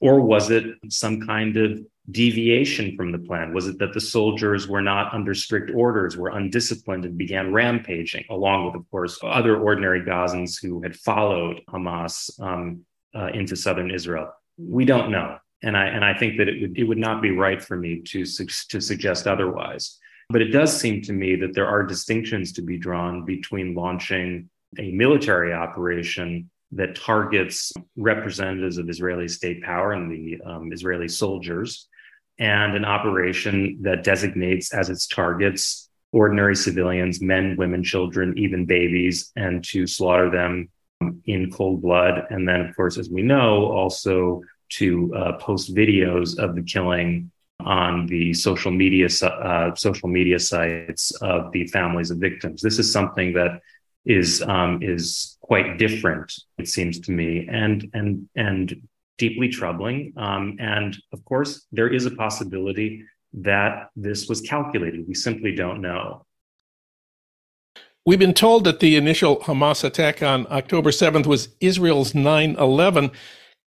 Or 0.00 0.20
was 0.20 0.50
it 0.50 0.64
some 0.88 1.20
kind 1.20 1.56
of 1.56 1.80
deviation 2.10 2.96
from 2.96 3.12
the 3.12 3.18
plan? 3.18 3.54
Was 3.54 3.68
it 3.68 3.78
that 3.78 3.94
the 3.94 4.00
soldiers 4.00 4.66
were 4.68 4.82
not 4.82 5.14
under 5.14 5.34
strict 5.34 5.70
orders, 5.72 6.16
were 6.16 6.30
undisciplined, 6.30 7.04
and 7.04 7.16
began 7.16 7.52
rampaging, 7.52 8.24
along 8.28 8.66
with, 8.66 8.74
of 8.74 8.90
course, 8.90 9.18
other 9.22 9.56
ordinary 9.56 10.02
Gazans 10.02 10.60
who 10.60 10.82
had 10.82 10.96
followed 10.96 11.60
Hamas 11.68 12.38
um, 12.40 12.84
uh, 13.14 13.28
into 13.28 13.54
southern 13.56 13.92
Israel? 13.92 14.34
We 14.58 14.84
don't 14.84 15.12
know 15.12 15.38
and 15.62 15.76
I 15.76 15.86
and 15.86 16.04
I 16.04 16.14
think 16.14 16.38
that 16.38 16.48
it 16.48 16.60
would 16.60 16.78
it 16.78 16.84
would 16.84 16.98
not 16.98 17.22
be 17.22 17.30
right 17.30 17.62
for 17.62 17.76
me 17.76 18.00
to 18.00 18.24
to 18.24 18.80
suggest 18.80 19.26
otherwise. 19.26 19.98
But 20.28 20.42
it 20.42 20.50
does 20.50 20.78
seem 20.78 21.02
to 21.02 21.12
me 21.12 21.36
that 21.36 21.54
there 21.54 21.66
are 21.66 21.82
distinctions 21.82 22.52
to 22.52 22.62
be 22.62 22.78
drawn 22.78 23.24
between 23.24 23.74
launching 23.74 24.48
a 24.78 24.90
military 24.92 25.52
operation 25.52 26.48
that 26.72 26.96
targets 26.96 27.72
representatives 27.96 28.78
of 28.78 28.88
Israeli 28.88 29.28
state 29.28 29.62
power 29.62 29.92
and 29.92 30.10
the 30.10 30.40
um, 30.44 30.72
Israeli 30.72 31.08
soldiers, 31.08 31.88
and 32.38 32.74
an 32.74 32.84
operation 32.84 33.78
that 33.82 34.04
designates 34.04 34.72
as 34.72 34.88
its 34.88 35.06
targets 35.06 35.90
ordinary 36.12 36.54
civilians, 36.54 37.22
men, 37.22 37.56
women, 37.56 37.82
children, 37.82 38.36
even 38.36 38.66
babies, 38.66 39.32
and 39.34 39.64
to 39.64 39.86
slaughter 39.86 40.30
them 40.30 40.68
in 41.24 41.50
cold 41.50 41.82
blood. 41.82 42.26
And 42.30 42.46
then, 42.46 42.60
of 42.60 42.76
course, 42.76 42.98
as 42.98 43.08
we 43.08 43.22
know, 43.22 43.66
also 43.66 44.42
to 44.78 45.14
uh, 45.14 45.32
post 45.34 45.74
videos 45.74 46.38
of 46.38 46.54
the 46.54 46.62
killing 46.62 47.30
on 47.60 48.06
the 48.06 48.34
social 48.34 48.70
media 48.70 49.08
uh, 49.22 49.74
social 49.74 50.08
media 50.08 50.38
sites 50.38 51.12
of 51.22 51.52
the 51.52 51.66
families 51.68 52.10
of 52.10 52.18
victims. 52.18 52.60
This 52.60 52.78
is 52.78 52.90
something 52.90 53.32
that 53.34 53.60
is 54.04 54.42
um, 54.42 54.82
is 54.82 55.36
quite 55.40 55.78
different, 55.78 56.32
it 56.58 56.68
seems 56.68 56.98
to 57.00 57.12
me, 57.12 57.48
and 57.50 57.88
and 57.94 58.28
and 58.36 58.88
deeply 59.18 59.48
troubling. 59.48 60.12
Um, 60.16 60.56
and 60.58 60.96
of 61.12 61.24
course, 61.24 61.66
there 61.70 61.88
is 61.88 62.06
a 62.06 62.10
possibility 62.10 63.04
that 63.34 63.90
this 63.96 64.28
was 64.28 64.40
calculated. 64.40 65.06
We 65.06 65.14
simply 65.14 65.54
don't 65.54 65.80
know. 65.80 66.26
We've 68.04 68.18
been 68.18 68.34
told 68.34 68.64
that 68.64 68.80
the 68.80 68.96
initial 68.96 69.36
Hamas 69.36 69.84
attack 69.84 70.22
on 70.24 70.46
October 70.50 70.90
7th 70.90 71.26
was 71.26 71.50
Israel's 71.60 72.16
9 72.16 72.56
11 72.56 73.12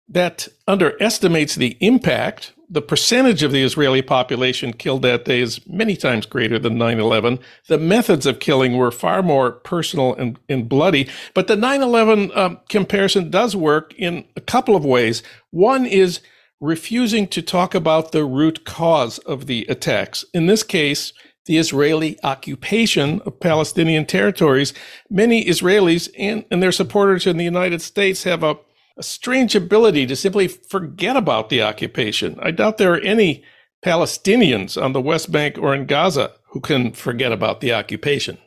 that 0.08 0.48
underestimates 0.66 1.54
the 1.54 1.76
impact. 1.80 2.52
The 2.68 2.82
percentage 2.82 3.42
of 3.42 3.52
the 3.52 3.62
Israeli 3.62 4.02
population 4.02 4.72
killed 4.72 5.02
that 5.02 5.24
day 5.24 5.40
is 5.40 5.66
many 5.66 5.96
times 5.96 6.26
greater 6.26 6.58
than 6.58 6.78
9 6.78 6.98
11. 6.98 7.38
The 7.68 7.78
methods 7.78 8.26
of 8.26 8.40
killing 8.40 8.76
were 8.76 8.90
far 8.90 9.22
more 9.22 9.52
personal 9.52 10.14
and, 10.14 10.38
and 10.48 10.68
bloody. 10.68 11.08
But 11.34 11.46
the 11.46 11.56
9 11.56 11.82
11 11.82 12.30
um, 12.34 12.60
comparison 12.68 13.30
does 13.30 13.54
work 13.54 13.94
in 13.94 14.24
a 14.36 14.40
couple 14.40 14.74
of 14.74 14.84
ways. 14.84 15.22
One 15.50 15.86
is 15.86 16.20
refusing 16.60 17.26
to 17.26 17.42
talk 17.42 17.74
about 17.74 18.12
the 18.12 18.24
root 18.24 18.64
cause 18.64 19.18
of 19.18 19.46
the 19.46 19.66
attacks. 19.68 20.24
In 20.32 20.46
this 20.46 20.62
case, 20.62 21.12
the 21.46 21.58
Israeli 21.58 22.18
occupation 22.22 23.20
of 23.26 23.40
Palestinian 23.40 24.06
territories. 24.06 24.72
Many 25.10 25.44
Israelis 25.44 26.08
and, 26.16 26.44
and 26.50 26.62
their 26.62 26.72
supporters 26.72 27.26
in 27.26 27.36
the 27.36 27.44
United 27.44 27.82
States 27.82 28.22
have 28.24 28.44
a 28.44 28.58
a 28.96 29.02
strange 29.02 29.54
ability 29.54 30.06
to 30.06 30.16
simply 30.16 30.48
forget 30.48 31.16
about 31.16 31.48
the 31.48 31.62
occupation. 31.62 32.38
I 32.40 32.50
doubt 32.50 32.78
there 32.78 32.94
are 32.94 33.00
any 33.00 33.44
Palestinians 33.84 34.80
on 34.80 34.92
the 34.92 35.00
West 35.00 35.32
Bank 35.32 35.58
or 35.58 35.74
in 35.74 35.86
Gaza 35.86 36.32
who 36.50 36.60
can 36.60 36.92
forget 36.92 37.32
about 37.32 37.60
the 37.60 37.72
occupation. 37.72 38.38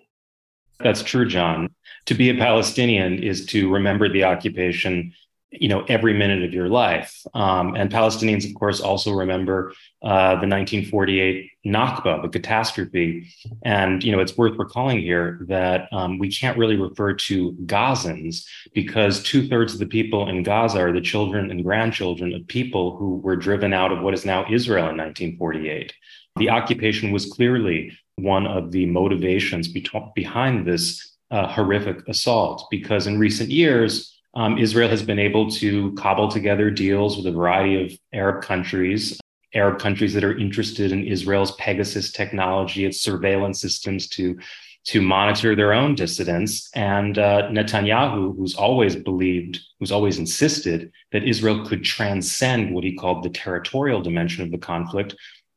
That's 0.79 1.03
true, 1.03 1.27
Jon. 1.27 1.69
To 2.05 2.13
be 2.13 2.29
a 2.29 2.35
Palestinian 2.35 3.21
is 3.23 3.45
to 3.47 3.71
remember 3.71 4.07
the 4.09 4.23
occupation 4.23 5.13
you 5.59 5.67
know 5.67 5.83
every 5.87 6.13
minute 6.13 6.43
of 6.43 6.53
your 6.53 6.69
life. 6.69 7.25
Um, 7.33 7.75
and 7.75 7.91
palestinians 7.91 8.47
of 8.47 8.53
course 8.55 8.79
also 8.81 9.11
remember 9.11 9.73
uh, 10.01 10.39
the 10.39 10.47
1948 10.47 11.51
nakba 11.65 12.21
the 12.21 12.29
catastrophe. 12.29 13.27
And 13.63 14.03
you 14.03 14.11
know 14.11 14.19
it's 14.19 14.37
worth 14.37 14.57
recalling 14.57 14.99
here 14.99 15.39
that 15.47 15.87
um, 15.91 16.19
we 16.19 16.31
can't 16.31 16.57
really 16.57 16.75
refer 16.75 17.13
to 17.13 17.53
gazans 17.65 18.45
because 18.73 19.23
two-thirds 19.23 19.73
of 19.73 19.79
the 19.79 19.85
people 19.85 20.29
in 20.29 20.43
gaza 20.43 20.79
are 20.79 20.91
the 20.91 21.01
children 21.01 21.51
and 21.51 21.63
grandchildren 21.63 22.33
of 22.33 22.47
people 22.47 22.97
who 22.97 23.17
were 23.17 23.35
driven 23.35 23.73
out 23.73 23.91
of 23.91 24.01
what 24.01 24.13
is 24.13 24.25
now 24.25 24.45
israel 24.49 24.89
in 24.89 24.97
1948 24.97 25.93
the 26.37 26.49
occupation 26.49 27.11
was 27.11 27.25
clearly 27.27 27.97
one 28.17 28.45
of 28.45 28.71
the 28.71 28.85
motivations 28.85 29.67
be- 29.67 29.87
behind 30.15 30.65
this 30.65 31.15
uh, 31.31 31.47
horrific 31.47 32.07
assault 32.07 32.67
because 32.69 33.07
in 33.07 33.19
recent 33.19 33.49
years 33.49 34.14
um, 34.35 34.57
Israel 34.57 34.89
has 34.89 35.03
been 35.03 35.19
able 35.19 35.49
to 35.51 35.93
cobble 35.93 36.29
together 36.29 36.69
deals 36.69 37.17
with 37.17 37.25
a 37.27 37.31
variety 37.31 37.85
of 37.85 37.99
Arab 38.13 38.43
countries, 38.43 39.19
Arab 39.53 39.79
countries 39.79 40.13
that 40.13 40.23
are 40.23 40.37
interested 40.37 40.91
in 40.91 41.05
Israel's 41.05 41.53
Pegasus 41.53 42.11
technology, 42.11 42.85
its 42.85 43.01
surveillance 43.01 43.61
systems 43.61 44.07
to 44.09 44.37
to 44.85 45.01
monitor 45.01 45.55
their 45.55 45.73
own 45.73 45.95
dissidents. 45.95 46.69
And 46.75 47.17
uh, 47.17 47.49
Netanyahu, 47.49 48.37
who's 48.37 48.53
always 48.53 48.95
believed, 48.95 49.59
who's 49.79 49.91
always 49.91 50.19
insisted 50.19 50.91
that 51.11 51.23
Israel 51.23 51.65
could 51.65 51.83
transcend 51.83 52.73
what 52.73 52.83
he 52.83 52.95
called 52.95 53.23
the 53.23 53.31
territorial 53.31 54.01
dimension 54.01 54.43
of 54.43 54.51
the 54.51 54.59
conflict, 54.59 55.15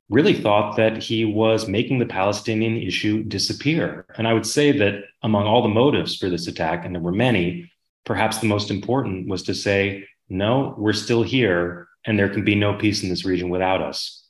really 0.09 0.33
thought 0.33 0.77
that 0.77 1.03
he 1.03 1.27
was 1.27 1.69
making 1.69 1.99
the 1.99 2.07
Palestinian 2.07 2.79
issue 2.79 3.23
disappear. 3.23 4.07
And 4.17 4.27
I 4.27 4.33
would 4.33 4.47
say 4.47 4.73
that 4.79 5.05
among 5.23 5.47
all 5.47 5.63
the 5.63 5.69
motives 5.69 6.17
for 6.17 6.31
this 6.31 6.47
attack, 6.47 6.87
and 6.87 6.95
there 6.95 7.03
were 7.03 7.13
many, 7.13 7.71
perhaps 8.09 8.39
the 8.39 8.47
most 8.47 8.71
important 8.71 9.29
was 9.29 9.43
to 9.45 9.55
say, 9.55 10.05
no, 10.31 10.75
we're 10.79 10.95
still 10.95 11.23
here, 11.23 11.87
and 12.07 12.19
there 12.19 12.31
can 12.31 12.43
be 12.43 12.55
no 12.55 12.73
peace 12.73 13.03
in 13.03 13.11
this 13.11 13.27
region 13.27 13.51
without 13.51 13.83
us. 13.83 14.25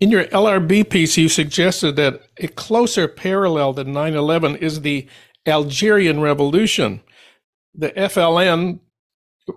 In 0.00 0.10
your 0.10 0.24
LRB 0.24 0.90
piece, 0.90 1.16
you 1.16 1.28
suggested 1.28 1.94
that 1.96 2.20
a 2.38 2.48
closer 2.48 3.06
parallel 3.06 3.72
than 3.72 3.92
9 3.92 4.14
11 4.14 4.56
is 4.56 4.80
the 4.80 5.06
Algerian 5.46 6.20
Revolution. 6.20 7.00
The 7.76 7.90
FLN 7.90 8.80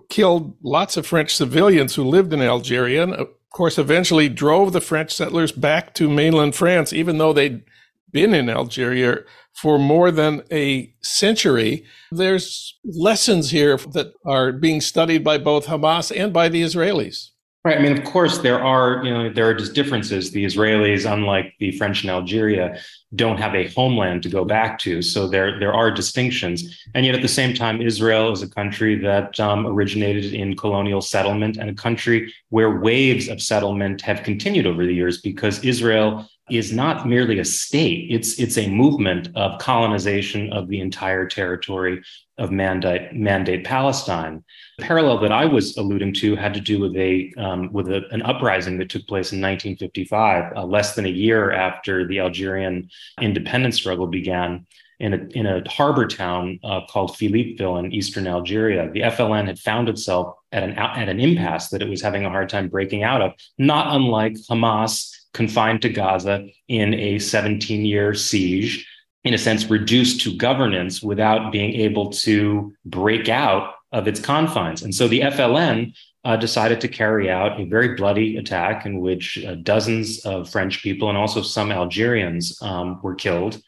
killed 0.08 0.56
lots 0.62 0.96
of 0.96 1.06
French 1.06 1.34
civilians 1.34 1.96
who 1.96 2.04
lived 2.04 2.32
in 2.32 2.40
Algeria, 2.40 3.02
and 3.02 3.14
of 3.14 3.28
course, 3.50 3.78
eventually 3.78 4.28
drove 4.28 4.72
the 4.72 4.80
French 4.80 5.12
settlers 5.12 5.50
back 5.50 5.92
to 5.94 6.08
mainland 6.08 6.54
France, 6.54 6.92
even 6.92 7.18
though 7.18 7.32
they'd 7.32 7.64
been 8.12 8.32
in 8.32 8.48
Algeria 8.48 9.18
for 9.56 9.78
more 9.78 10.10
than 10.10 10.42
a 10.52 10.92
century. 11.02 11.84
There's 12.12 12.78
lessons 12.84 13.50
here 13.50 13.76
that 13.92 14.12
are 14.24 14.52
being 14.52 14.80
studied 14.80 15.24
by 15.24 15.38
both 15.38 15.66
Hamas 15.66 16.14
and 16.14 16.32
by 16.32 16.48
the 16.48 16.62
Israelis. 16.62 17.30
Right. 17.66 17.78
I 17.78 17.82
mean, 17.82 17.98
of 17.98 18.04
course, 18.04 18.38
there 18.38 18.62
are 18.62 19.02
you 19.02 19.12
know 19.12 19.28
there 19.28 19.48
are 19.48 19.54
just 19.54 19.74
differences. 19.74 20.30
The 20.30 20.44
Israelis, 20.44 21.10
unlike 21.12 21.52
the 21.58 21.72
French 21.72 22.04
in 22.04 22.10
Algeria, 22.10 22.78
don't 23.16 23.38
have 23.38 23.56
a 23.56 23.66
homeland 23.70 24.22
to 24.22 24.28
go 24.28 24.44
back 24.44 24.78
to, 24.80 25.02
so 25.02 25.26
there 25.26 25.58
there 25.58 25.74
are 25.74 25.90
distinctions. 25.90 26.80
And 26.94 27.04
yet, 27.04 27.16
at 27.16 27.22
the 27.22 27.36
same 27.40 27.54
time, 27.54 27.82
Israel 27.82 28.30
is 28.30 28.40
a 28.42 28.48
country 28.48 28.94
that 29.00 29.40
um, 29.40 29.66
originated 29.66 30.32
in 30.32 30.56
colonial 30.56 31.00
settlement 31.00 31.56
and 31.56 31.68
a 31.68 31.74
country 31.74 32.32
where 32.50 32.78
waves 32.78 33.26
of 33.26 33.42
settlement 33.42 34.00
have 34.02 34.22
continued 34.22 34.68
over 34.68 34.86
the 34.86 34.94
years 34.94 35.20
because 35.20 35.64
Israel 35.64 36.28
is 36.50 36.72
not 36.72 37.08
merely 37.08 37.38
a 37.38 37.44
state, 37.44 38.06
it's, 38.10 38.38
it's 38.38 38.56
a 38.56 38.68
movement 38.68 39.28
of 39.34 39.58
colonization 39.58 40.52
of 40.52 40.68
the 40.68 40.80
entire 40.80 41.26
territory 41.26 42.02
of 42.38 42.50
Mandate, 42.50 43.14
Mandate 43.14 43.64
Palestine. 43.64 44.44
The 44.78 44.84
parallel 44.84 45.18
that 45.20 45.32
I 45.32 45.46
was 45.46 45.76
alluding 45.76 46.12
to 46.14 46.36
had 46.36 46.54
to 46.54 46.60
do 46.60 46.78
with 46.78 46.94
a 46.96 47.32
um, 47.38 47.72
with 47.72 47.88
a, 47.88 48.02
an 48.10 48.22
uprising 48.22 48.78
that 48.78 48.90
took 48.90 49.06
place 49.06 49.32
in 49.32 49.40
1955, 49.40 50.56
uh, 50.56 50.64
less 50.64 50.94
than 50.94 51.06
a 51.06 51.10
year 51.10 51.52
after 51.52 52.06
the 52.06 52.20
Algerian 52.20 52.88
independence 53.20 53.76
struggle 53.76 54.06
began. 54.06 54.66
In 54.98 55.12
a, 55.12 55.38
in 55.38 55.44
a 55.44 55.62
harbor 55.68 56.06
town 56.06 56.58
uh, 56.64 56.80
called 56.88 57.10
Philippeville 57.18 57.78
in 57.84 57.92
eastern 57.92 58.26
Algeria, 58.26 58.90
the 58.90 59.00
FLN 59.00 59.46
had 59.46 59.58
found 59.58 59.90
itself 59.90 60.36
at 60.52 60.62
an 60.62 60.72
at 60.72 61.10
an 61.10 61.20
impasse 61.20 61.68
that 61.68 61.82
it 61.82 61.88
was 61.88 62.00
having 62.00 62.24
a 62.24 62.30
hard 62.30 62.48
time 62.48 62.68
breaking 62.68 63.02
out 63.02 63.20
of, 63.20 63.32
not 63.58 63.94
unlike 63.94 64.36
Hamas 64.50 65.14
confined 65.36 65.82
to 65.82 65.88
Gaza 65.88 66.48
in 66.68 66.94
a 66.94 67.18
17 67.18 67.84
year 67.84 68.14
siege 68.14 68.86
in 69.26 69.34
a 69.34 69.38
sense, 69.38 69.68
reduced 69.68 70.20
to 70.20 70.36
governance 70.36 71.02
without 71.02 71.50
being 71.50 71.74
able 71.74 72.10
to 72.10 72.72
break 72.84 73.28
out 73.28 73.74
of 73.90 74.06
its 74.06 74.20
confines. 74.20 74.82
And 74.82 74.94
so 74.94 75.08
the 75.08 75.22
FLN 75.22 75.92
uh, 76.24 76.36
decided 76.36 76.80
to 76.82 76.88
carry 76.88 77.28
out 77.28 77.60
a 77.60 77.64
very 77.64 77.96
bloody 77.96 78.36
attack 78.36 78.86
in 78.86 79.00
which 79.00 79.44
uh, 79.44 79.56
dozens 79.56 80.24
of 80.24 80.48
French 80.48 80.80
people 80.80 81.08
and 81.08 81.18
also 81.18 81.42
some 81.42 81.72
Algerians 81.72 82.56
um, 82.62 83.00
were 83.02 83.16
killed. 83.16 83.60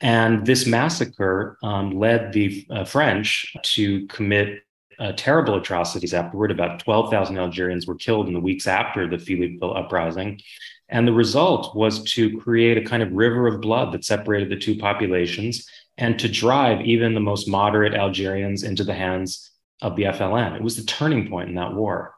And 0.00 0.46
this 0.46 0.66
massacre 0.66 1.58
um, 1.62 1.90
led 1.90 2.32
the 2.32 2.66
uh, 2.70 2.84
French 2.86 3.54
to 3.74 4.06
commit 4.06 4.62
uh, 4.98 5.12
terrible 5.16 5.56
atrocities 5.56 6.14
afterward. 6.14 6.50
About 6.50 6.80
12,000 6.80 7.38
Algerians 7.38 7.86
were 7.86 7.94
killed 7.94 8.28
in 8.28 8.34
the 8.34 8.40
weeks 8.40 8.66
after 8.66 9.08
the 9.08 9.16
Philippeville 9.16 9.76
uprising. 9.76 10.40
And 10.88 11.06
the 11.06 11.12
result 11.12 11.74
was 11.74 12.04
to 12.14 12.38
create 12.38 12.78
a 12.78 12.84
kind 12.84 13.02
of 13.02 13.12
river 13.12 13.46
of 13.46 13.60
blood 13.60 13.92
that 13.92 14.04
separated 14.04 14.50
the 14.50 14.58
two 14.58 14.76
populations 14.76 15.68
and 15.98 16.18
to 16.18 16.28
drive 16.28 16.80
even 16.82 17.14
the 17.14 17.20
most 17.20 17.48
moderate 17.48 17.94
Algerians 17.94 18.62
into 18.62 18.84
the 18.84 18.94
hands 18.94 19.50
of 19.82 19.96
the 19.96 20.04
FLN. 20.04 20.56
It 20.56 20.62
was 20.62 20.76
the 20.76 20.84
turning 20.84 21.28
point 21.28 21.48
in 21.48 21.54
that 21.56 21.74
war. 21.74 22.14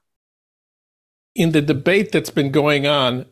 In 1.34 1.52
the 1.52 1.62
debate 1.62 2.12
that's 2.12 2.30
been 2.30 2.50
going 2.50 2.86
on, 2.86 3.26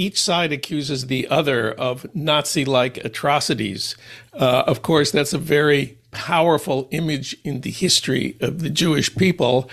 each 0.00 0.20
side 0.20 0.50
accuses 0.50 1.06
the 1.06 1.28
other 1.28 1.72
of 1.72 2.06
Nazi 2.14 2.64
like 2.64 2.96
atrocities. 3.04 3.94
Uh, 4.32 4.64
of 4.66 4.80
course, 4.80 5.10
that's 5.10 5.34
a 5.34 5.38
very 5.38 5.98
powerful 6.10 6.88
image 6.90 7.36
in 7.44 7.60
the 7.60 7.70
history 7.70 8.36
of 8.40 8.60
the 8.60 8.70
Jewish 8.70 9.14
people. 9.14 9.70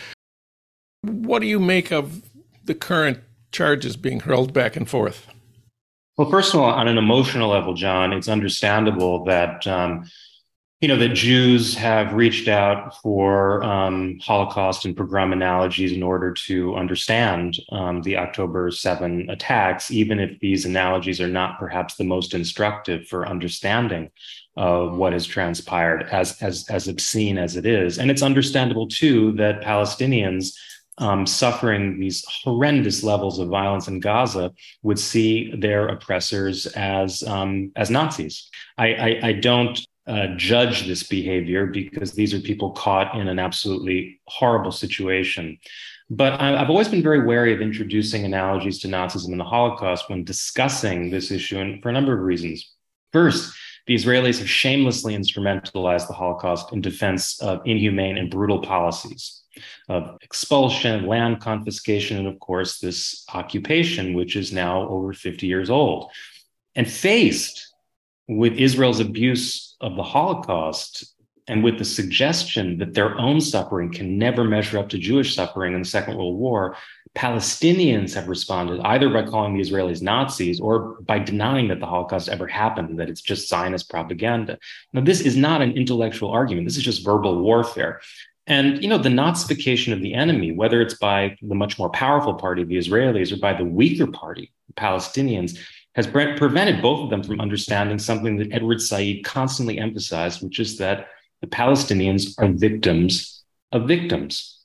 What 1.02 1.40
do 1.40 1.48
you 1.48 1.60
make 1.60 1.92
of 1.92 2.22
the 2.66 2.76
current 2.76 3.20
charges 3.54 3.96
being 3.96 4.20
hurled 4.20 4.52
back 4.52 4.76
and 4.76 4.90
forth? 4.90 5.28
Well, 6.18 6.30
first 6.30 6.54
of 6.54 6.60
all, 6.60 6.72
on 6.72 6.90
an 6.90 6.98
emotional 6.98 7.50
level, 7.50 7.74
Jon, 7.74 8.12
it's 8.12 8.28
understandable 8.28 9.24
that 9.26 9.66
um, 9.66 10.10
you 10.80 10.88
know 10.88 10.98
that 10.98 11.16
Jews 11.16 11.74
have 11.76 12.13
reached 12.13 12.48
out 12.48 12.96
for 13.02 13.63
um, 13.63 14.20
Holocaust 14.22 14.86
and 14.86 14.96
pogrom 14.96 15.34
analogies 15.34 15.92
in 15.92 16.04
order 16.04 16.34
to 16.46 16.76
understand 16.76 17.58
um, 17.72 18.04
the 18.04 18.18
October 18.18 18.70
7 18.70 19.28
attacks, 19.32 19.90
even 19.90 20.20
if 20.20 20.40
these 20.40 20.66
analogies 20.66 21.20
are 21.20 21.28
not 21.28 21.58
perhaps 21.58 21.96
the 21.96 22.04
most 22.04 22.36
instructive 22.36 23.08
for 23.08 23.28
understanding 23.28 24.12
of 24.56 24.96
what 24.96 25.13
has 25.13 25.26
transpired, 25.26 26.04
as 26.12 26.40
as 26.44 26.70
as 26.70 26.88
obscene 26.88 27.40
as 27.40 27.56
it 27.56 27.66
is. 27.66 27.98
And 27.98 28.12
it's 28.12 28.22
understandable 28.22 28.88
too 28.88 29.32
that 29.34 29.62
Palestinians 29.62 30.54
um, 31.00 31.26
suffering 31.26 32.00
these 32.00 32.24
horrendous 32.44 33.04
levels 33.04 33.40
of 33.40 33.50
violence 33.50 33.88
in 33.88 34.00
Gaza 34.00 34.52
would 34.84 35.00
see 35.00 35.56
their 35.56 35.88
oppressors 35.88 36.68
as 36.68 37.24
um, 37.24 37.72
as 37.76 37.90
Nazis. 37.90 38.50
I, 38.78 38.88
I, 38.94 39.20
I 39.24 39.34
don't 39.34 39.80
uh, 40.08 40.28
judge 40.38 40.88
this 40.88 41.04
behavior 41.04 41.65
because 41.65 42.13
these 42.13 42.34
are 42.34 42.39
people 42.39 42.72
caught 42.72 43.15
in 43.15 43.28
an 43.28 43.39
absolutely 43.39 44.22
horrible 44.28 44.72
situation. 44.72 45.58
But 46.10 46.39
I've 46.39 46.70
always 46.70 46.88
been 46.88 47.04
very 47.04 47.26
wary 47.26 47.54
of 47.54 47.60
introducing 47.60 48.24
analogies 48.24 48.80
to 48.80 48.88
Nazism 48.88 49.32
and 49.32 49.39
the 49.39 49.43
Holocaust 49.43 50.10
when 50.10 50.24
discussing 50.24 51.10
this 51.10 51.32
issue, 51.32 51.60
and 51.60 51.84
for 51.84 51.89
a 51.89 51.93
number 51.93 52.13
of 52.13 52.22
reasons. 52.22 52.74
First, 53.12 53.54
the 53.88 53.96
Israelis 53.96 54.39
have 54.39 54.50
shamelessly 54.50 55.15
instrumentalized 55.15 56.08
the 56.08 56.13
Holocaust 56.13 56.72
in 56.72 56.82
defense 56.82 57.41
of 57.41 57.62
inhumane 57.65 58.17
and 58.17 58.32
brutal 58.32 58.62
policies 58.62 59.43
of 59.89 60.17
expulsion, 60.22 61.08
land 61.08 61.41
confiscation, 61.41 62.17
and 62.17 62.28
of 62.28 62.39
course, 62.39 62.80
this 62.80 63.26
occupation, 63.34 64.13
which 64.13 64.36
is 64.36 64.54
now 64.54 64.88
over 64.88 65.13
50 65.13 65.48
years 65.48 65.70
old. 65.70 66.12
And 66.76 66.89
faced 66.89 67.67
with 68.28 68.54
Israel's 68.54 69.00
abuse 69.00 69.76
of 69.82 69.96
the 69.96 70.04
Holocaust 70.04 71.13
and 71.48 71.63
with 71.63 71.78
the 71.78 71.86
suggestion 71.86 72.78
that 72.78 72.94
their 72.94 73.18
own 73.18 73.40
suffering 73.40 73.92
can 73.92 74.18
never 74.18 74.44
measure 74.44 74.78
up 74.78 74.90
to 74.90 74.98
Jewish 74.98 75.34
suffering 75.34 75.74
in 75.74 75.82
the 75.82 75.88
Second 75.88 76.18
World 76.18 76.38
War, 76.38 76.76
Palestinians 77.16 78.13
have 78.13 78.28
responded 78.28 78.80
either 78.82 79.10
by 79.10 79.24
calling 79.24 79.56
the 79.56 79.62
Israelis 79.62 80.02
Nazis 80.02 80.60
or 80.60 81.02
by 81.02 81.18
denying 81.18 81.70
that 81.70 81.80
the 81.80 81.86
Holocaust 81.86 82.30
ever 82.30 82.48
happened, 82.48 83.00
that 83.00 83.10
it's 83.10 83.22
just 83.22 83.50
Zionist 83.50 83.90
propaganda. 83.90 84.60
Now, 84.94 85.02
this 85.02 85.22
is 85.22 85.36
not 85.36 85.62
an 85.62 85.72
intellectual 85.72 86.30
argument. 86.30 86.68
This 86.68 86.78
is 86.78 86.84
just 86.84 87.04
verbal 87.04 87.42
warfare. 87.42 88.02
And 88.46 88.82
you 88.84 88.90
know, 88.90 88.98
the 88.98 89.10
Nazification 89.10 89.94
of 89.94 90.02
the 90.02 90.13
enemy, 90.13 90.52
whether 90.52 90.82
it's 90.82 90.94
by 90.94 91.38
the 91.42 91.56
much 91.56 91.80
more 91.80 91.90
powerful 91.90 92.36
party, 92.36 92.63
the 92.63 92.78
Israelis, 92.78 93.32
or 93.32 93.38
by 93.38 93.54
the 93.54 93.66
weaker 93.66 94.08
party, 94.08 94.52
the 94.68 94.74
Palestinians, 94.74 95.60
has 95.98 96.08
prevented 96.08 96.82
both 96.82 97.04
of 97.04 97.10
them 97.10 97.24
from 97.24 97.42
understanding 97.42 97.98
something 97.98 98.38
that 98.38 98.54
Edward 98.54 98.82
Said 98.82 99.24
constantly 99.26 99.80
emphasized, 99.80 100.44
which 100.44 100.60
is 100.60 100.78
that 100.78 101.08
the 101.42 101.48
Palestinians 101.48 102.36
are 102.38 102.48
victims 102.48 103.44
of 103.72 103.88
victims. 103.88 104.60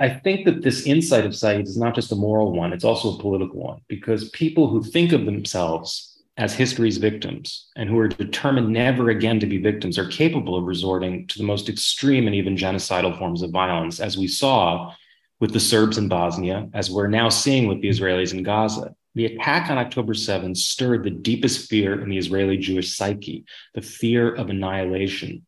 I 0.00 0.08
think 0.08 0.44
that 0.44 0.62
this 0.62 0.86
insight 0.86 1.26
of 1.26 1.34
Said 1.34 1.60
is 1.62 1.76
not 1.76 1.96
just 1.96 2.12
a 2.12 2.16
moral 2.16 2.52
one, 2.52 2.72
it's 2.72 2.84
also 2.84 3.14
a 3.14 3.18
political 3.18 3.60
one, 3.60 3.80
because 3.88 4.30
people 4.30 4.68
who 4.68 4.82
think 4.82 5.12
of 5.12 5.26
themselves 5.26 6.22
as 6.36 6.54
history's 6.54 6.98
victims 6.98 7.68
and 7.74 7.88
who 7.88 7.98
are 7.98 8.06
determined 8.06 8.68
never 8.68 9.10
again 9.10 9.40
to 9.40 9.46
be 9.46 9.58
victims 9.58 9.98
are 9.98 10.06
capable 10.06 10.56
of 10.56 10.64
resorting 10.64 11.26
to 11.26 11.38
the 11.38 11.44
most 11.44 11.68
extreme 11.68 12.28
and 12.28 12.36
even 12.36 12.56
genocidal 12.56 13.18
forms 13.18 13.42
of 13.42 13.50
violence, 13.50 13.98
as 13.98 14.16
we 14.16 14.28
saw 14.28 14.94
with 15.40 15.52
the 15.52 15.58
Serbs 15.58 15.98
in 15.98 16.06
Bosnia, 16.08 16.68
as 16.72 16.88
we're 16.88 17.08
now 17.08 17.28
seeing 17.28 17.66
with 17.66 17.80
the 17.80 17.88
Israelis 17.88 18.32
in 18.32 18.44
Gaza. 18.44 18.94
The 19.18 19.26
attack 19.26 19.68
on 19.68 19.78
October 19.78 20.14
7 20.14 20.54
stirred 20.54 21.02
the 21.02 21.10
deepest 21.10 21.68
fear 21.68 22.00
in 22.00 22.08
the 22.08 22.18
Israeli 22.18 22.56
Jewish 22.56 22.96
psyche, 22.96 23.44
the 23.74 23.82
fear 23.82 24.32
of 24.32 24.48
annihilation. 24.48 25.44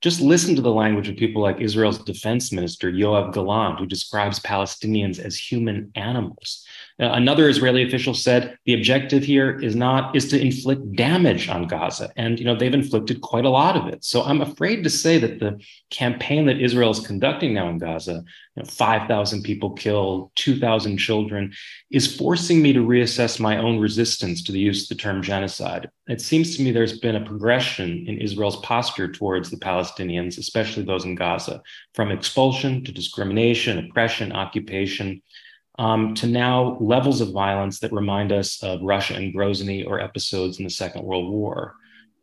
Just 0.00 0.20
listen 0.20 0.56
to 0.56 0.60
the 0.60 0.72
language 0.72 1.08
of 1.08 1.14
people 1.14 1.40
like 1.40 1.60
Israel's 1.60 2.02
defense 2.02 2.50
minister, 2.50 2.90
Yoav 2.90 3.32
Gallant, 3.32 3.78
who 3.78 3.86
describes 3.86 4.40
Palestinians 4.40 5.20
as 5.20 5.38
human 5.38 5.92
animals. 5.94 6.66
Uh, 6.98 7.10
another 7.12 7.46
Israeli 7.48 7.86
official 7.86 8.14
said 8.14 8.56
the 8.64 8.72
objective 8.72 9.22
here 9.22 9.60
is 9.60 9.76
not 9.76 10.16
is 10.16 10.30
to 10.30 10.40
inflict 10.40 10.96
damage 10.96 11.46
on 11.48 11.66
Gaza, 11.66 12.10
and 12.16 12.38
you 12.38 12.46
know 12.46 12.56
they've 12.56 12.72
inflicted 12.72 13.20
quite 13.20 13.44
a 13.44 13.50
lot 13.50 13.76
of 13.76 13.86
it. 13.86 14.02
So 14.02 14.22
I'm 14.22 14.40
afraid 14.40 14.82
to 14.84 14.90
say 14.90 15.18
that 15.18 15.38
the 15.38 15.60
campaign 15.90 16.46
that 16.46 16.58
Israel 16.58 16.90
is 16.90 17.00
conducting 17.00 17.52
now 17.52 17.68
in 17.68 17.76
Gaza, 17.76 18.24
you 18.54 18.62
know, 18.62 18.64
5,000 18.64 19.42
people 19.42 19.72
killed, 19.72 20.30
2,000 20.36 20.96
children, 20.96 21.52
is 21.90 22.16
forcing 22.16 22.62
me 22.62 22.72
to 22.72 22.80
reassess 22.80 23.38
my 23.38 23.58
own 23.58 23.78
resistance 23.78 24.42
to 24.44 24.52
the 24.52 24.58
use 24.58 24.84
of 24.84 24.88
the 24.96 25.02
term 25.02 25.22
genocide. 25.22 25.90
It 26.08 26.22
seems 26.22 26.56
to 26.56 26.62
me 26.62 26.72
there's 26.72 26.98
been 26.98 27.16
a 27.16 27.24
progression 27.24 28.06
in 28.08 28.18
Israel's 28.18 28.56
posture 28.60 29.12
towards 29.12 29.50
the 29.50 29.58
Palestinians, 29.58 30.38
especially 30.38 30.84
those 30.84 31.04
in 31.04 31.14
Gaza, 31.14 31.62
from 31.92 32.10
expulsion 32.10 32.84
to 32.84 32.92
discrimination, 32.92 33.78
oppression, 33.78 34.32
occupation 34.32 35.20
um, 35.78 36.14
to 36.14 36.26
now 36.26 36.76
levels 36.80 37.20
of 37.20 37.32
violence 37.32 37.80
that 37.80 37.92
remind 37.92 38.32
us 38.32 38.62
of 38.62 38.82
Russia 38.82 39.14
and 39.14 39.34
Grozny 39.34 39.86
or 39.86 40.00
episodes 40.00 40.58
in 40.58 40.64
the 40.64 40.70
Second 40.70 41.04
World 41.04 41.30
War. 41.30 41.74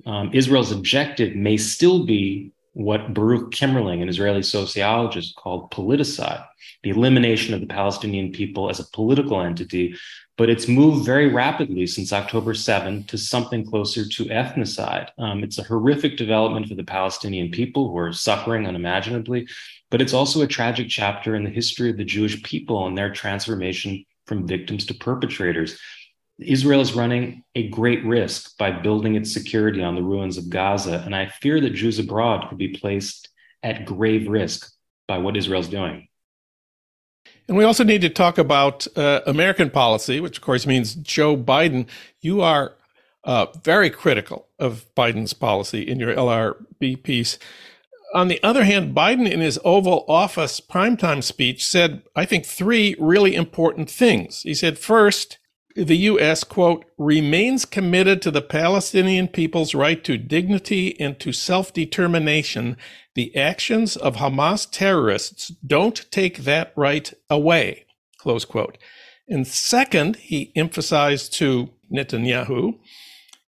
Um, 0.05 0.31
Israel's 0.33 0.71
objective 0.71 1.35
may 1.35 1.57
still 1.57 2.05
be 2.05 2.51
what 2.73 3.13
Baruch 3.13 3.51
Kimmerling, 3.51 4.01
an 4.01 4.09
Israeli 4.09 4.41
sociologist, 4.41 5.35
called 5.35 5.69
politicide, 5.71 6.43
the 6.81 6.89
elimination 6.89 7.53
of 7.53 7.61
the 7.61 7.67
Palestinian 7.67 8.31
people 8.31 8.69
as 8.69 8.79
a 8.79 8.89
political 8.91 9.41
entity. 9.41 9.95
But 10.36 10.49
it's 10.49 10.67
moved 10.67 11.05
very 11.05 11.30
rapidly 11.30 11.86
since 11.86 12.11
October 12.11 12.55
7 12.55 13.03
to 13.03 13.17
something 13.19 13.63
closer 13.63 14.07
to 14.07 14.25
ethnocide. 14.25 15.09
Um, 15.19 15.43
it's 15.43 15.59
a 15.59 15.63
horrific 15.63 16.17
development 16.17 16.67
for 16.67 16.73
the 16.73 16.84
Palestinian 16.84 17.51
people 17.51 17.89
who 17.89 17.97
are 17.99 18.11
suffering 18.11 18.65
unimaginably. 18.65 19.47
But 19.93 20.01
it's 20.01 20.15
also 20.15 20.41
a 20.41 20.47
tragic 20.47 20.89
chapter 20.89 21.35
in 21.35 21.43
the 21.43 21.51
history 21.51 21.91
of 21.91 21.97
the 21.97 22.03
Jewish 22.03 22.41
people 22.41 22.87
and 22.87 22.97
their 22.97 23.13
transformation 23.13 24.03
from 24.25 24.47
victims 24.47 24.87
to 24.87 24.95
perpetrators. 24.95 25.79
Israel 26.39 26.81
is 26.81 26.95
running 26.95 27.43
a 27.53 27.67
great 27.67 28.03
risk 28.03 28.57
by 28.57 28.71
building 28.71 29.13
its 29.13 29.31
security 29.31 29.83
on 29.83 29.93
the 29.93 30.01
ruins 30.01 30.39
of 30.39 30.49
Gaza. 30.49 31.03
And 31.05 31.15
I 31.15 31.27
fear 31.27 31.61
that 31.61 31.75
Jews 31.75 31.99
abroad 31.99 32.49
could 32.49 32.57
be 32.57 32.69
placed 32.69 33.29
at 33.61 33.85
grave 33.85 34.27
risk 34.27 34.67
by 35.07 35.19
what 35.19 35.37
Israel's 35.37 35.67
doing. 35.67 36.07
And 37.47 37.55
we 37.55 37.63
also 37.63 37.83
need 37.83 38.01
to 38.01 38.09
talk 38.09 38.39
about 38.39 38.87
uh, 38.97 39.21
American 39.27 39.69
policy, 39.69 40.19
which 40.19 40.37
of 40.37 40.43
course 40.43 40.65
means 40.65 40.95
Joe 40.95 41.37
Biden. 41.37 41.85
You 42.19 42.41
are 42.41 42.73
uh, 43.25 43.45
very 43.63 43.91
critical 43.91 44.47
of 44.57 44.87
Biden's 44.95 45.33
policy 45.33 45.83
in 45.83 45.99
your 45.99 46.15
LRB 46.15 47.03
piece. 47.03 47.37
On 48.14 48.28
the 48.28 48.41
other 48.43 48.64
hand, 48.64 48.95
Biden 48.95 49.30
in 49.30 49.39
his 49.39 49.59
Oval 49.66 50.05
Office 50.07 50.59
primetime 50.59 51.24
speech 51.24 51.66
said, 51.66 52.03
I 52.16 52.26
think, 52.26 52.45
three 52.45 52.95
really 52.99 53.34
important 53.36 53.89
things. 53.89 54.43
He 54.43 54.53
said, 54.53 54.78
first, 54.78 55.39
the 55.76 55.97
U.S., 55.97 56.43
quote, 56.43 56.86
remains 56.99 57.66
committed 57.66 58.22
to 58.22 58.30
the 58.30 58.43
Palestinian 58.43 59.28
people's 59.28 59.74
right 59.74 60.03
to 60.03 60.20
dignity 60.20 60.99
and 60.99 61.20
to 61.20 61.32
self 61.34 61.74
determination. 61.74 62.78
The 63.16 63.36
actions 63.36 63.97
of 63.97 64.18
Hamas 64.18 64.68
terrorists 64.70 65.51
don't 65.66 66.05
take 66.11 66.39
that 66.39 66.72
right 66.76 67.11
away, 67.32 67.86
close 68.20 68.45
quote. 68.45 68.78
And 69.28 69.47
second, 69.47 70.18
he 70.18 70.51
emphasized 70.55 71.34
to 71.34 71.70
Netanyahu, 71.91 72.78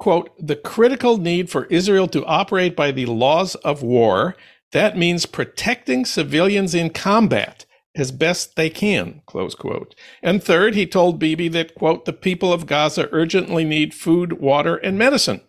quote, 0.01 0.31
the 0.39 0.55
critical 0.55 1.17
need 1.17 1.47
for 1.47 1.65
Israel 1.65 2.07
to 2.07 2.25
operate 2.25 2.75
by 2.75 2.91
the 2.91 3.05
laws 3.05 3.53
of 3.57 3.83
war. 3.83 4.35
That 4.71 4.97
means 4.97 5.27
protecting 5.27 6.05
civilians 6.05 6.73
in 6.73 6.89
combat 6.89 7.67
as 7.95 8.11
best 8.11 8.55
they 8.55 8.71
can, 8.71 9.21
close 9.27 9.53
quote. 9.53 9.93
And 10.23 10.43
third, 10.43 10.73
he 10.73 10.87
told 10.87 11.19
Bibi 11.19 11.49
that, 11.49 11.75
quote, 11.75 12.05
the 12.05 12.13
people 12.13 12.51
of 12.51 12.65
Gaza 12.65 13.09
urgently 13.11 13.63
need 13.63 13.93
food, 13.93 14.39
water, 14.39 14.77
and 14.77 14.97
medicine. 14.97 15.41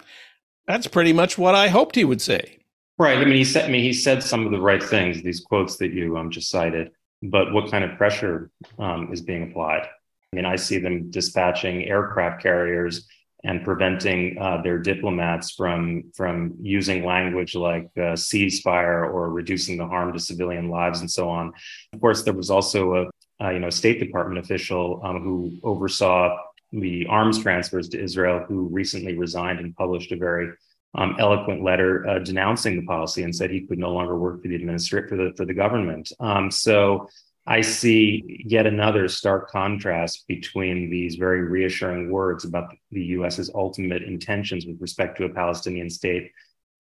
That's 0.66 0.86
pretty 0.86 1.14
much 1.14 1.38
what 1.38 1.54
I 1.54 1.68
hoped 1.68 1.96
he 1.96 2.04
would 2.04 2.20
say. 2.20 2.58
Right. 2.98 3.16
I 3.16 3.24
mean, 3.24 3.36
he 3.36 3.44
said, 3.44 3.64
I 3.64 3.72
mean, 3.72 3.82
he 3.82 3.94
said 3.94 4.22
some 4.22 4.44
of 4.44 4.52
the 4.52 4.60
right 4.60 4.82
things, 4.82 5.22
these 5.22 5.40
quotes 5.40 5.78
that 5.78 5.94
you 5.94 6.18
um, 6.18 6.30
just 6.30 6.50
cited, 6.50 6.90
but 7.22 7.54
what 7.54 7.70
kind 7.70 7.84
of 7.84 7.96
pressure 7.96 8.50
um, 8.78 9.10
is 9.14 9.22
being 9.22 9.44
applied? 9.44 9.84
I 9.84 10.36
mean, 10.36 10.44
I 10.44 10.56
see 10.56 10.76
them 10.76 11.10
dispatching 11.10 11.84
aircraft 11.84 12.42
carriers 12.42 13.08
and 13.44 13.64
preventing 13.64 14.38
uh, 14.38 14.60
their 14.62 14.78
diplomats 14.78 15.52
from 15.52 16.04
from 16.14 16.54
using 16.60 17.04
language 17.04 17.54
like 17.54 17.90
uh, 17.96 18.14
ceasefire 18.14 19.02
or 19.12 19.30
reducing 19.30 19.76
the 19.76 19.86
harm 19.86 20.12
to 20.12 20.18
civilian 20.18 20.68
lives 20.68 21.00
and 21.00 21.10
so 21.10 21.28
on. 21.28 21.52
Of 21.92 22.00
course, 22.00 22.22
there 22.22 22.34
was 22.34 22.50
also 22.50 22.94
a, 23.40 23.44
a 23.44 23.52
you 23.52 23.58
know 23.58 23.70
State 23.70 23.98
Department 23.98 24.38
official 24.38 25.00
um, 25.04 25.22
who 25.22 25.58
oversaw 25.62 26.36
the 26.72 27.06
arms 27.06 27.38
transfers 27.38 27.88
to 27.90 28.02
Israel, 28.02 28.44
who 28.48 28.68
recently 28.68 29.16
resigned 29.16 29.60
and 29.60 29.76
published 29.76 30.12
a 30.12 30.16
very 30.16 30.50
um, 30.94 31.16
eloquent 31.18 31.62
letter 31.62 32.06
uh, 32.08 32.18
denouncing 32.18 32.76
the 32.76 32.86
policy 32.86 33.22
and 33.22 33.34
said 33.34 33.50
he 33.50 33.66
could 33.66 33.78
no 33.78 33.92
longer 33.92 34.18
work 34.18 34.42
for 34.42 34.48
the 34.48 34.56
administrator 34.56 35.08
for 35.08 35.16
the 35.16 35.32
for 35.36 35.44
the 35.44 35.54
government. 35.54 36.12
Um, 36.20 36.50
so 36.50 37.08
I 37.46 37.60
see 37.60 38.44
yet 38.46 38.66
another 38.66 39.08
stark 39.08 39.50
contrast 39.50 40.24
between 40.28 40.90
these 40.90 41.16
very 41.16 41.42
reassuring 41.42 42.10
words 42.10 42.44
about 42.44 42.72
the 42.92 43.02
US's 43.16 43.50
ultimate 43.54 44.02
intentions 44.02 44.64
with 44.64 44.80
respect 44.80 45.18
to 45.18 45.24
a 45.24 45.28
Palestinian 45.28 45.90
state 45.90 46.30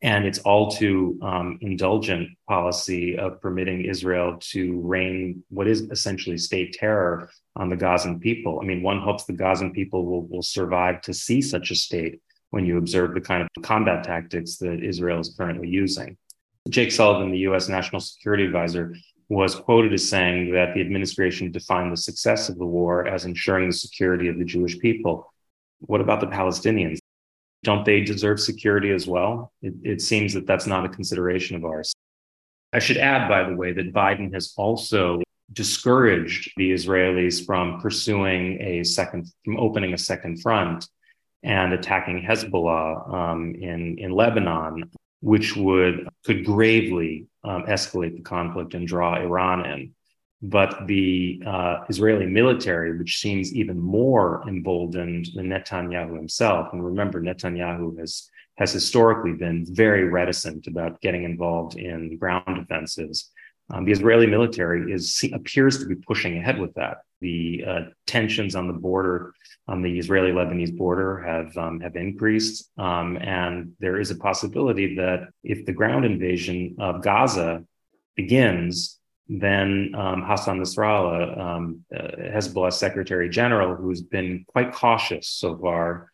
and 0.02 0.24
its 0.24 0.38
all 0.40 0.70
too 0.70 1.18
um, 1.22 1.58
indulgent 1.60 2.28
policy 2.48 3.16
of 3.16 3.40
permitting 3.40 3.84
Israel 3.84 4.36
to 4.40 4.80
rain 4.80 5.44
what 5.48 5.68
is 5.68 5.82
essentially 5.82 6.36
state 6.36 6.72
terror 6.74 7.30
on 7.54 7.68
the 7.68 7.76
Gazan 7.76 8.18
people. 8.18 8.60
I 8.60 8.64
mean, 8.64 8.82
one 8.82 9.00
hopes 9.00 9.24
the 9.24 9.32
Gazan 9.32 9.72
people 9.72 10.04
will, 10.04 10.26
will 10.26 10.42
survive 10.42 11.00
to 11.02 11.14
see 11.14 11.40
such 11.40 11.70
a 11.70 11.76
state 11.76 12.20
when 12.50 12.66
you 12.66 12.78
observe 12.78 13.14
the 13.14 13.20
kind 13.20 13.42
of 13.42 13.62
combat 13.62 14.04
tactics 14.04 14.56
that 14.56 14.82
Israel 14.82 15.20
is 15.20 15.34
currently 15.36 15.68
using. 15.68 16.16
Jake 16.68 16.92
Sullivan, 16.92 17.30
the 17.30 17.38
US 17.38 17.68
National 17.68 18.00
Security 18.00 18.44
Advisor, 18.44 18.94
was 19.32 19.54
quoted 19.54 19.94
as 19.94 20.06
saying 20.06 20.52
that 20.52 20.74
the 20.74 20.80
administration 20.82 21.50
defined 21.50 21.90
the 21.90 21.96
success 21.96 22.50
of 22.50 22.58
the 22.58 22.66
war 22.66 23.06
as 23.06 23.24
ensuring 23.24 23.66
the 23.66 23.74
security 23.74 24.28
of 24.28 24.38
the 24.38 24.44
Jewish 24.44 24.78
people. 24.78 25.32
What 25.80 26.02
about 26.02 26.20
the 26.20 26.26
Palestinians? 26.26 26.98
Don't 27.62 27.84
they 27.86 28.02
deserve 28.02 28.40
security 28.40 28.90
as 28.90 29.06
well? 29.06 29.50
It, 29.62 29.74
it, 29.82 30.02
seems 30.02 30.34
that 30.34 30.46
that's 30.46 30.66
not 30.66 30.84
a 30.84 30.88
consideration 30.90 31.56
of 31.56 31.64
ours. 31.64 31.94
I 32.74 32.78
should 32.78 32.98
add, 32.98 33.26
by 33.26 33.48
the 33.48 33.56
way, 33.56 33.72
that 33.72 33.94
Biden 33.94 34.34
has 34.34 34.52
also 34.58 35.22
discouraged 35.50 36.52
the 36.58 36.72
Israelis 36.72 37.46
from 37.46 37.80
pursuing 37.80 38.60
a 38.60 38.84
second, 38.84 39.32
from 39.46 39.56
opening 39.56 39.94
a 39.94 39.98
second 39.98 40.42
front 40.42 40.86
and 41.42 41.72
attacking 41.72 42.22
Hezbollah 42.22 43.14
um, 43.14 43.54
in, 43.54 43.96
in 43.98 44.10
Lebanon 44.10 44.90
which 45.22 45.56
would 45.56 46.08
could 46.24 46.44
gravely 46.44 47.28
um, 47.44 47.64
escalate 47.64 48.16
the 48.16 48.22
conflict 48.22 48.74
and 48.74 48.86
draw 48.86 49.16
Iran 49.16 49.66
in. 49.66 49.92
But 50.44 50.88
the 50.88 51.40
uh, 51.46 51.84
Israeli 51.88 52.26
military, 52.26 52.98
which 52.98 53.20
seems 53.20 53.54
even 53.54 53.78
more 53.78 54.42
emboldened 54.48 55.28
than 55.34 55.48
Netanyahu 55.48 56.16
himself, 56.16 56.72
and 56.72 56.84
remember, 56.84 57.20
Netanyahu 57.20 57.98
has 57.98 58.28
has 58.56 58.72
historically 58.72 59.32
been 59.32 59.64
very 59.64 60.04
reticent 60.04 60.66
about 60.66 61.00
getting 61.00 61.24
involved 61.24 61.76
in 61.76 62.18
ground 62.18 62.58
offensives. 62.58 63.30
Um, 63.70 63.84
the 63.84 63.92
Israeli 63.92 64.26
military 64.26 64.92
is 64.92 65.24
appears 65.32 65.78
to 65.78 65.86
be 65.86 65.94
pushing 65.94 66.36
ahead 66.36 66.58
with 66.58 66.74
that. 66.74 66.98
The 67.20 67.64
uh, 67.66 67.80
tensions 68.06 68.54
on 68.54 68.66
the 68.66 68.74
border 68.74 69.32
on 69.68 69.82
the 69.82 69.98
Israeli-Lebanese 69.98 70.76
border 70.76 71.18
have 71.22 71.56
um, 71.56 71.80
have 71.80 71.96
increased, 71.96 72.70
um, 72.78 73.16
and 73.16 73.72
there 73.78 74.00
is 74.00 74.10
a 74.10 74.16
possibility 74.16 74.96
that 74.96 75.28
if 75.44 75.64
the 75.66 75.72
ground 75.72 76.04
invasion 76.04 76.76
of 76.80 77.02
Gaza 77.02 77.64
begins, 78.16 78.98
then 79.28 79.94
um, 79.96 80.22
Hassan 80.22 80.60
Nasrallah, 80.60 81.38
um, 81.38 81.84
uh, 81.94 82.08
Hezbollah 82.34 82.72
Secretary 82.72 83.28
General, 83.28 83.76
who's 83.76 84.02
been 84.02 84.44
quite 84.48 84.72
cautious 84.72 85.28
so 85.28 85.56
far, 85.56 86.10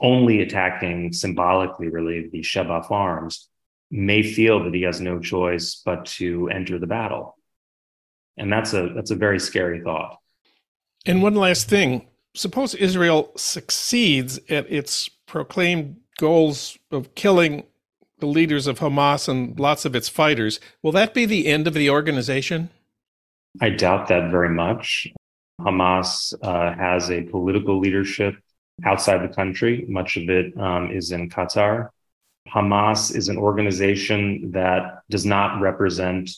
only 0.00 0.42
attacking 0.42 1.12
symbolically, 1.12 1.88
really, 1.88 2.28
the 2.28 2.42
Sheba 2.42 2.82
farms, 2.82 3.48
may 3.90 4.22
feel 4.22 4.62
that 4.64 4.74
he 4.74 4.82
has 4.82 5.00
no 5.00 5.18
choice 5.18 5.82
but 5.84 6.04
to 6.04 6.48
enter 6.50 6.78
the 6.78 6.86
battle, 6.86 7.36
and 8.36 8.52
that's 8.52 8.74
a 8.74 8.90
that's 8.94 9.10
a 9.10 9.16
very 9.16 9.40
scary 9.40 9.80
thought. 9.80 10.18
And 11.06 11.22
one 11.22 11.34
last 11.34 11.70
thing 11.70 12.09
suppose 12.34 12.74
Israel 12.74 13.32
succeeds 13.36 14.38
at 14.48 14.70
its 14.70 15.08
proclaimed 15.26 15.96
goals 16.18 16.78
of 16.90 17.14
killing 17.14 17.64
the 18.18 18.26
leaders 18.26 18.66
of 18.66 18.78
Hamas 18.78 19.28
and 19.28 19.58
lots 19.58 19.84
of 19.84 19.96
its 19.96 20.08
fighters, 20.08 20.60
will 20.82 20.92
that 20.92 21.14
be 21.14 21.24
the 21.24 21.46
end 21.46 21.66
of 21.66 21.74
the 21.74 21.90
organization? 21.90 22.68
I 23.60 23.70
doubt 23.70 24.08
that 24.08 24.30
very 24.30 24.50
much. 24.50 25.08
Hamas 25.60 26.32
uh, 26.42 26.74
has 26.74 27.10
a 27.10 27.22
political 27.22 27.78
leadership 27.80 28.34
outside 28.84 29.22
the 29.22 29.34
country. 29.34 29.84
Much 29.88 30.16
of 30.16 30.28
it 30.28 30.56
um, 30.58 30.90
is 30.90 31.12
in 31.12 31.28
Qatar. 31.28 31.88
Hamas 32.48 33.14
is 33.14 33.28
an 33.28 33.36
organization 33.36 34.50
that 34.52 35.00
does 35.10 35.26
not 35.26 35.60
represent 35.60 36.30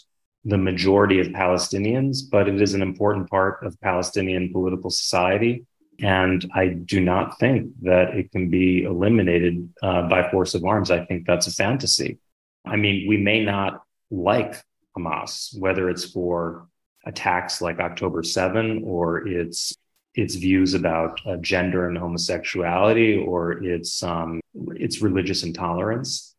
the 0.45 0.59
majority 0.59 1.21
of 1.21 1.29
Palestinians, 1.29 2.19
but 2.29 2.49
it 2.49 2.61
is 2.61 2.75
an 2.75 2.83
important 2.83 3.31
part 3.31 3.65
of 3.65 3.81
Palestinian 3.81 4.53
political 4.53 4.91
society. 4.91 5.65
And 6.03 6.51
I 6.53 6.67
do 6.67 7.01
not 7.01 7.39
think 7.39 7.71
that 7.83 8.15
it 8.17 8.33
can 8.33 8.51
be 8.51 8.83
eliminated 8.83 9.73
uh, 9.83 10.09
by 10.09 10.29
force 10.31 10.55
of 10.55 10.65
arms. 10.65 10.91
I 10.91 11.05
think 11.05 11.27
that's 11.27 11.47
a 11.47 11.53
fantasy. 11.53 12.19
I 12.67 12.75
mean, 12.75 13.09
we 13.09 13.17
may 13.17 13.45
not 13.45 13.85
like 14.11 14.57
Hamas, 14.99 15.57
whether 15.57 15.89
it's 15.89 16.05
for 16.05 16.67
attacks 17.07 17.63
like 17.63 17.79
October 17.79 18.23
7 18.23 18.83
or 18.85 19.27
its 19.27 19.75
its 20.15 20.35
views 20.35 20.75
about 20.75 21.19
uh, 21.25 21.37
gender 21.37 21.89
and 21.89 21.97
homosexuality 21.97 23.17
or 23.17 23.65
its 23.65 24.03
um, 24.03 24.41
its 24.75 25.01
religious 25.01 25.43
intolerance. 25.43 26.35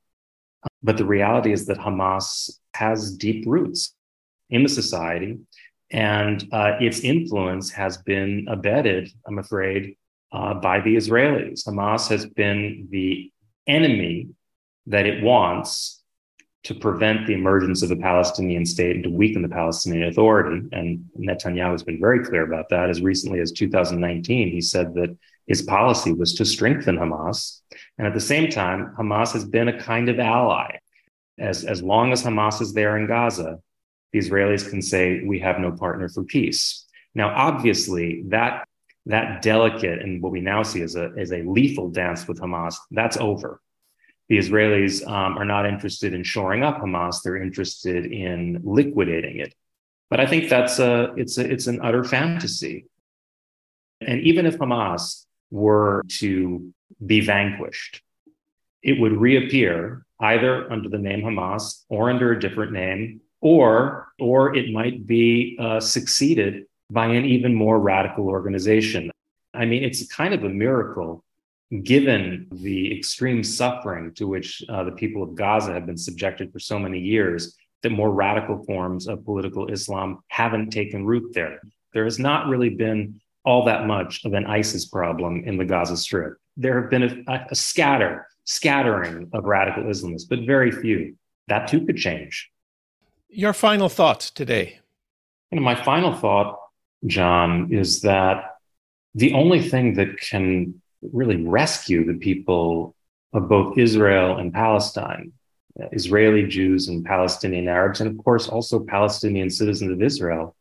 But 0.84 0.98
the 0.98 1.06
reality 1.06 1.54
is 1.54 1.66
that 1.68 1.80
Hamas 1.80 2.52
has 2.76 3.16
deep 3.16 3.46
roots 3.48 3.96
in 4.50 4.64
the 4.64 4.70
society 4.70 5.40
and 5.94 6.48
uh, 6.52 6.78
its 6.80 7.02
influence 7.02 7.72
has 7.72 7.98
been 7.98 8.48
abetted, 8.50 9.10
I'm 9.28 9.38
afraid, 9.38 9.96
uh, 10.32 10.56
by 10.56 10.82
the 10.82 10.96
Israelis. 10.96 11.68
Hamas 11.68 12.10
has 12.10 12.26
been 12.26 12.88
the 12.90 13.32
enemy 13.68 14.30
that 14.88 15.06
it 15.06 15.24
wants 15.24 16.02
to 16.64 16.74
prevent 16.74 17.28
the 17.28 17.34
emergence 17.34 17.84
of 17.84 17.92
a 17.92 17.96
Palestinian 17.96 18.66
state 18.66 18.96
and 18.96 19.04
to 19.04 19.10
weaken 19.12 19.44
the 19.44 19.50
Palestinian 19.50 20.08
Authority. 20.08 20.68
And 20.72 21.06
Netanyahu 21.20 21.72
has 21.72 21.84
been 21.84 22.00
very 22.00 22.24
clear 22.24 22.44
about 22.44 22.70
that. 22.70 22.90
As 22.90 23.02
recently 23.02 23.40
as 23.40 23.52
2019, 23.52 24.50
he 24.50 24.62
said 24.62 24.96
that 24.96 25.16
his 25.46 25.62
policy 25.62 26.14
was 26.14 26.34
to 26.36 26.46
strengthen 26.46 26.98
Hamas. 26.98 27.60
And 27.98 28.08
at 28.08 28.14
the 28.14 28.22
same 28.22 28.50
time, 28.50 28.96
Hamas 28.98 29.34
has 29.34 29.46
been 29.46 29.68
a 29.68 29.80
kind 29.80 30.10
of 30.10 30.20
ally. 30.20 30.78
As, 31.38 31.66
as 31.66 31.84
long 31.84 32.12
as 32.12 32.24
Hamas 32.24 32.62
is 32.62 32.74
there 32.74 32.98
in 32.98 33.08
Gaza, 33.08 33.60
the 34.14 34.20
Israelis 34.20 34.70
can 34.70 34.82
say, 34.82 35.24
we 35.26 35.40
have 35.40 35.60
no 35.60 35.72
partner 35.72 36.08
for 36.08 36.24
peace. 36.24 36.86
Now, 37.14 37.34
obviously, 37.36 38.24
that, 38.28 38.68
that 39.08 39.42
delicate 39.42 40.02
and 40.02 40.22
what 40.22 40.32
we 40.32 40.40
now 40.40 40.64
see 40.64 40.82
as 40.82 40.96
a, 40.96 41.12
as 41.18 41.32
a 41.34 41.42
lethal 41.42 41.90
dance 41.90 42.28
with 42.28 42.40
Hamas, 42.40 42.76
that's 42.92 43.18
over. 43.18 43.60
The 44.30 44.38
Israelis 44.38 45.06
um, 45.06 45.38
are 45.38 45.46
not 45.46 45.66
interested 45.66 46.14
in 46.14 46.24
shoring 46.24 46.64
up 46.64 46.78
Hamas, 46.78 47.22
they're 47.22 47.42
interested 47.42 48.06
in 48.06 48.62
liquidating 48.64 49.40
it. 49.40 49.54
But 50.10 50.22
I 50.22 50.28
think 50.28 50.48
that's 50.48 50.80
a, 50.80 51.14
it's, 51.18 51.38
a, 51.38 51.52
it's 51.52 51.68
an 51.68 51.82
utter 51.82 52.04
fantasy. 52.04 52.86
And 54.00 54.22
even 54.22 54.46
if 54.46 54.58
Hamas 54.58 55.26
were 55.52 56.04
to 56.20 56.74
be 57.06 57.22
vanquished. 57.22 58.02
It 58.82 59.00
would 59.00 59.14
reappear 59.14 60.06
either 60.20 60.72
under 60.72 60.90
the 60.90 60.98
name 60.98 61.22
Hamas 61.22 61.84
or 61.90 62.10
under 62.10 62.32
a 62.32 62.40
different 62.40 62.72
name, 62.72 63.22
or, 63.44 64.08
or 64.20 64.56
it 64.56 64.72
might 64.72 65.06
be 65.06 65.58
uh, 65.60 65.80
succeeded 65.80 66.64
by 66.90 67.08
an 67.08 67.26
even 67.26 67.54
more 67.54 67.78
radical 67.78 68.30
organization. 68.30 69.12
I 69.54 69.66
mean, 69.66 69.84
it's 69.84 70.08
kind 70.08 70.34
of 70.34 70.46
a 70.46 70.50
miracle 70.50 71.24
given 71.84 72.48
the 72.52 72.98
extreme 72.98 73.44
suffering 73.44 74.14
to 74.14 74.28
which 74.28 74.64
uh, 74.70 74.84
the 74.86 74.92
people 74.92 75.24
of 75.24 75.36
Gaza 75.36 75.74
have 75.74 75.86
been 75.86 75.98
subjected 75.98 76.54
for 76.54 76.60
so 76.60 76.80
many 76.80 77.00
years, 77.00 77.58
that 77.82 77.90
more 77.90 78.12
radical 78.12 78.64
forms 78.64 79.08
of 79.08 79.26
political 79.26 79.68
Islam 79.68 80.20
haven't 80.30 80.70
taken 80.70 81.06
root 81.06 81.34
there. 81.34 81.60
There 81.94 82.06
has 82.06 82.18
not 82.18 82.48
really 82.48 82.70
been 82.70 83.20
all 83.44 83.66
that 83.66 83.88
much 83.88 84.24
of 84.24 84.34
an 84.34 84.46
ISIS 84.46 84.86
problem 84.86 85.44
in 85.46 85.58
the 85.58 85.66
Gaza 85.66 85.98
Strip. 85.98 86.38
There 86.56 86.80
have 86.82 86.90
been 86.90 87.26
a, 87.28 87.48
a 87.52 87.56
scatter, 87.56 88.26
scattering 88.46 89.30
of 89.34 89.44
radical 89.44 89.84
Islamists, 89.84 90.30
but 90.30 90.46
very 90.46 90.72
few. 90.72 91.18
That 91.50 91.68
too 91.68 91.86
could 91.86 91.98
change. 91.98 92.50
Your 93.36 93.54
final 93.54 93.90
thoughts 93.90 94.30
today. 94.30 94.80
You 95.50 95.56
know, 95.56 95.64
my 95.64 95.74
final 95.74 96.14
thought, 96.14 96.60
Jon, 97.08 97.74
is 97.74 98.02
that 98.02 98.58
the 99.16 99.34
only 99.34 99.60
thing 99.60 99.96
that 99.96 100.20
can 100.20 100.80
really 101.02 101.38
rescue 101.38 102.06
the 102.06 102.20
people 102.20 102.96
of 103.34 103.50
both 103.50 103.76
Israel 103.76 104.38
and 104.38 104.54
Palestine, 104.54 105.32
Israeli 105.92 106.46
Jews 106.46 106.88
and 106.90 107.04
Palestinian 107.04 107.68
Arabs, 107.68 108.02
and 108.02 108.12
of 108.12 108.24
course 108.24 108.48
also 108.48 108.80
Palestinian 108.80 109.50
citizens 109.50 109.92
of 109.92 110.04
Israel, 110.04 110.56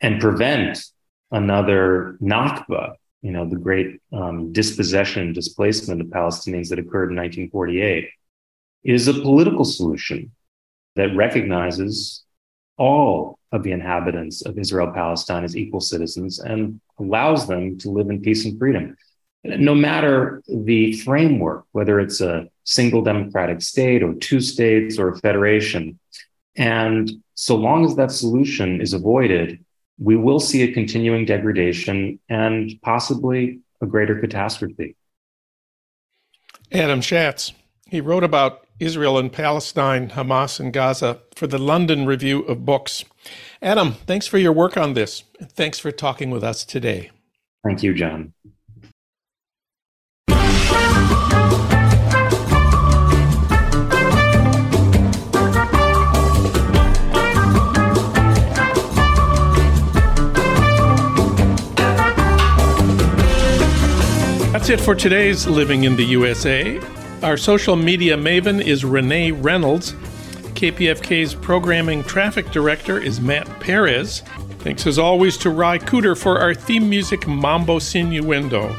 and 0.00 0.20
prevent 0.20 0.84
another 1.30 2.18
Nakba, 2.20 2.96
you 3.22 3.30
know, 3.30 3.48
the 3.48 3.54
great 3.54 4.00
um, 4.12 4.52
dispossession, 4.52 5.32
displacement 5.32 6.00
of 6.00 6.08
Palestinians 6.08 6.68
that 6.70 6.80
occurred 6.80 7.10
in 7.12 7.16
1948, 7.16 8.08
is 8.82 9.06
a 9.06 9.14
political 9.14 9.64
solution 9.64 10.32
that 10.96 11.14
recognizes 11.16 12.24
all 12.78 13.38
of 13.52 13.62
the 13.62 13.72
inhabitants 13.72 14.44
of 14.44 14.58
Israel 14.58 14.92
Palestine 14.92 15.44
as 15.44 15.56
equal 15.56 15.80
citizens 15.80 16.38
and 16.38 16.80
allows 16.98 17.46
them 17.46 17.78
to 17.78 17.90
live 17.90 18.08
in 18.10 18.20
peace 18.20 18.44
and 18.44 18.58
freedom 18.58 18.96
no 19.44 19.74
matter 19.74 20.42
the 20.48 20.92
framework, 20.98 21.64
whether 21.72 21.98
it's 21.98 22.20
a 22.20 22.48
single 22.64 23.02
democratic 23.02 23.60
state 23.60 24.02
or 24.02 24.14
two 24.14 24.40
states 24.40 24.98
or 24.98 25.08
a 25.10 25.18
federation. 25.18 25.98
And 26.56 27.10
so 27.34 27.56
long 27.56 27.84
as 27.84 27.96
that 27.96 28.12
solution 28.12 28.80
is 28.80 28.92
avoided, 28.92 29.64
we 29.98 30.16
will 30.16 30.40
see 30.40 30.62
a 30.62 30.72
continuing 30.72 31.24
degradation 31.24 32.20
and 32.28 32.72
possibly 32.82 33.60
a 33.80 33.86
greater 33.86 34.20
catastrophe. 34.20 34.96
Adam 36.70 37.00
Shatz, 37.00 37.52
he 37.88 38.00
wrote 38.00 38.24
about 38.24 38.61
Israel 38.82 39.16
and 39.16 39.32
Palestine, 39.32 40.10
Hamas 40.10 40.58
and 40.58 40.72
Gaza 40.72 41.20
for 41.36 41.46
the 41.46 41.58
London 41.58 42.04
Review 42.04 42.40
of 42.40 42.64
Books. 42.66 43.04
Adam, 43.62 43.92
thanks 43.92 44.26
for 44.26 44.38
your 44.38 44.52
work 44.52 44.76
on 44.76 44.94
this. 44.94 45.22
Thanks 45.40 45.78
for 45.78 45.92
talking 45.92 46.30
with 46.32 46.42
us 46.42 46.64
today. 46.64 47.12
Thank 47.64 47.84
you, 47.84 47.94
Jon. 47.94 48.32
That's 64.52 64.70
it 64.70 64.80
for 64.80 64.96
today's 64.96 65.46
Living 65.46 65.84
in 65.84 65.94
the 65.94 66.04
USA. 66.04 66.80
Our 67.22 67.36
social 67.36 67.76
media 67.76 68.16
maven 68.16 68.60
is 68.60 68.84
Renee 68.84 69.30
Reynolds. 69.30 69.92
KPFK's 70.54 71.36
programming 71.36 72.02
traffic 72.02 72.50
director 72.50 72.98
is 72.98 73.20
Matt 73.20 73.46
Perez. 73.60 74.24
Thanks 74.58 74.88
as 74.88 74.98
always 74.98 75.36
to 75.38 75.50
Ry 75.50 75.78
Cooder 75.78 76.20
for 76.20 76.40
our 76.40 76.52
theme 76.52 76.90
music 76.90 77.28
Mambo 77.28 77.78
Sinuendo. 77.78 78.74